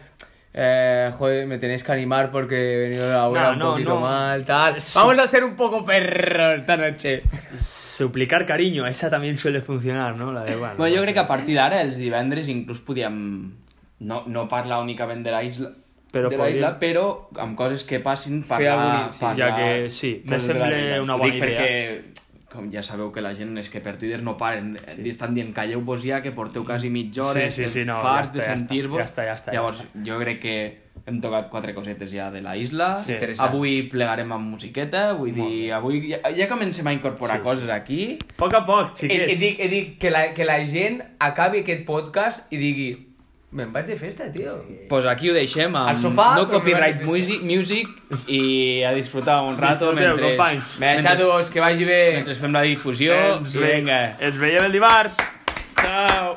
Eh, 0.58 1.10
joder, 1.18 1.46
me 1.46 1.58
tenéis 1.58 1.84
que 1.84 1.92
animar 1.92 2.30
porque 2.30 2.56
he 2.56 2.78
venido 2.78 3.12
ahora 3.14 3.48
No, 3.48 3.52
un 3.52 3.58
no, 3.58 3.70
poquito 3.72 3.90
no. 3.90 4.00
mal, 4.00 4.42
tal. 4.46 4.78
Vamos 4.94 5.18
a 5.18 5.26
ser 5.26 5.44
un 5.44 5.54
poco 5.54 5.84
perros 5.84 6.60
esta 6.60 6.78
noche. 6.78 7.24
Suplicar 7.58 8.46
cariño, 8.46 8.86
esa 8.86 9.10
también 9.10 9.36
suele 9.36 9.60
funcionar, 9.60 10.16
¿no? 10.16 10.32
La 10.32 10.44
de, 10.44 10.56
bueno, 10.56 10.76
Bueno, 10.78 10.96
jo 10.96 11.02
crec 11.02 11.10
sé. 11.10 11.14
que 11.14 11.20
a 11.20 11.28
partir 11.28 11.56
d'ara, 11.56 11.82
els 11.82 11.98
divendres, 12.00 12.48
inclús 12.48 12.80
podíem 12.80 13.52
no, 14.00 14.24
no 14.26 14.46
parlar 14.48 14.82
únicament 14.82 15.24
de 15.24 15.30
la 15.32 15.42
isla, 15.44 15.70
Però 16.12 16.28
de 16.30 16.36
isla, 16.50 16.78
però 16.80 17.28
amb 17.42 17.56
coses 17.58 17.82
que 17.84 17.98
passin, 18.00 18.42
Fer 18.44 18.48
parlar... 18.48 18.76
algun- 18.76 19.10
sí, 19.10 19.20
parlar 19.20 19.50
ja 19.50 19.56
que 19.56 19.90
sí, 19.90 20.22
me 20.24 20.38
sembla 20.40 21.02
una 21.02 21.16
bona 21.16 21.32
dic 21.34 21.42
idea. 21.42 21.58
perquè, 21.60 22.22
com 22.52 22.70
ja 22.72 22.80
sabeu 22.82 23.10
que 23.12 23.20
la 23.20 23.34
gent 23.36 23.58
és 23.58 23.68
que 23.68 23.82
per 23.84 23.96
Twitter 23.98 24.22
no 24.22 24.36
paren, 24.38 24.78
sí. 24.86 25.02
estan 25.10 25.34
dient 25.34 25.52
calleu-vos 25.52 26.00
ja, 26.06 26.22
que 26.22 26.30
porteu 26.32 26.64
quasi 26.64 26.88
mitja 26.88 27.24
hora, 27.26 27.50
Sí, 27.50 27.64
sí, 27.64 27.68
sí, 27.80 27.84
no, 27.84 27.98
fars 28.00 28.30
ja 28.30 28.32
de 28.32 28.38
està, 28.38 28.46
ja 28.46 28.58
sentir-vos. 28.58 28.98
ja 28.98 29.04
està, 29.04 29.24
ja 29.26 29.34
està, 29.34 29.50
ja 29.52 29.58
Llavors, 29.58 29.82
està. 29.82 30.04
jo 30.06 30.18
crec 30.22 30.40
que 30.40 30.54
hem 31.06 31.20
tocat 31.20 31.50
quatre 31.50 31.74
cosetes 31.74 32.10
ja 32.10 32.30
de 32.30 32.40
la 32.40 32.56
isla. 32.56 32.94
Sí. 32.96 33.12
Avui 33.38 33.82
plegarem 33.90 34.32
amb 34.32 34.48
musiqueta, 34.54 35.12
vull 35.12 35.34
Molt 35.36 35.50
dir, 35.52 35.66
bé. 35.66 35.72
avui 35.72 36.00
ja, 36.14 36.22
ja 36.34 36.48
comencem 36.48 36.86
a 36.86 36.94
incorporar 36.96 37.36
Sí, 37.38 37.44
coses 37.44 37.64
sí. 37.66 37.70
aquí. 37.70 38.18
A 38.30 38.38
poc 38.38 38.54
a 38.54 38.64
poc, 38.64 39.02
He, 39.02 39.06
he, 39.06 39.18
xiquets. 39.26 39.40
dit, 39.40 39.60
he 39.60 39.68
dit 39.68 39.98
que, 40.00 40.10
la, 40.10 40.32
que 40.32 40.44
la 40.48 40.64
gent 40.66 41.02
acabi 41.18 41.60
aquest 41.66 41.84
podcast 41.84 42.50
i 42.52 42.56
digui 42.56 42.88
me'n 43.52 43.70
vaig 43.72 43.86
de 43.86 43.96
festa, 43.96 44.30
tio. 44.32 44.56
Pues 44.88 45.06
aquí 45.06 45.30
ho 45.30 45.34
deixem 45.34 45.74
amb 45.74 45.88
Al 45.94 46.00
sofà, 46.02 46.26
no 46.36 46.46
copyright 46.50 47.02
music, 47.06 47.42
music 47.42 47.88
i 48.28 48.82
a 48.84 48.92
disfrutar 48.94 49.42
un 49.46 49.56
rato 49.58 49.92
mentre. 49.92 50.36
Bé, 50.78 50.96
xatos, 51.02 51.50
que 51.50 51.60
vagi 51.60 51.84
bé. 51.84 52.02
mentre 52.16 52.34
fem 52.34 52.52
la 52.52 52.62
difusió. 52.62 53.14
Ens, 53.38 53.54
Vinga. 53.56 54.02
ens 54.20 54.38
veiem 54.38 54.64
el 54.66 54.72
dimarts. 54.72 55.16
Ciao. 55.80 56.36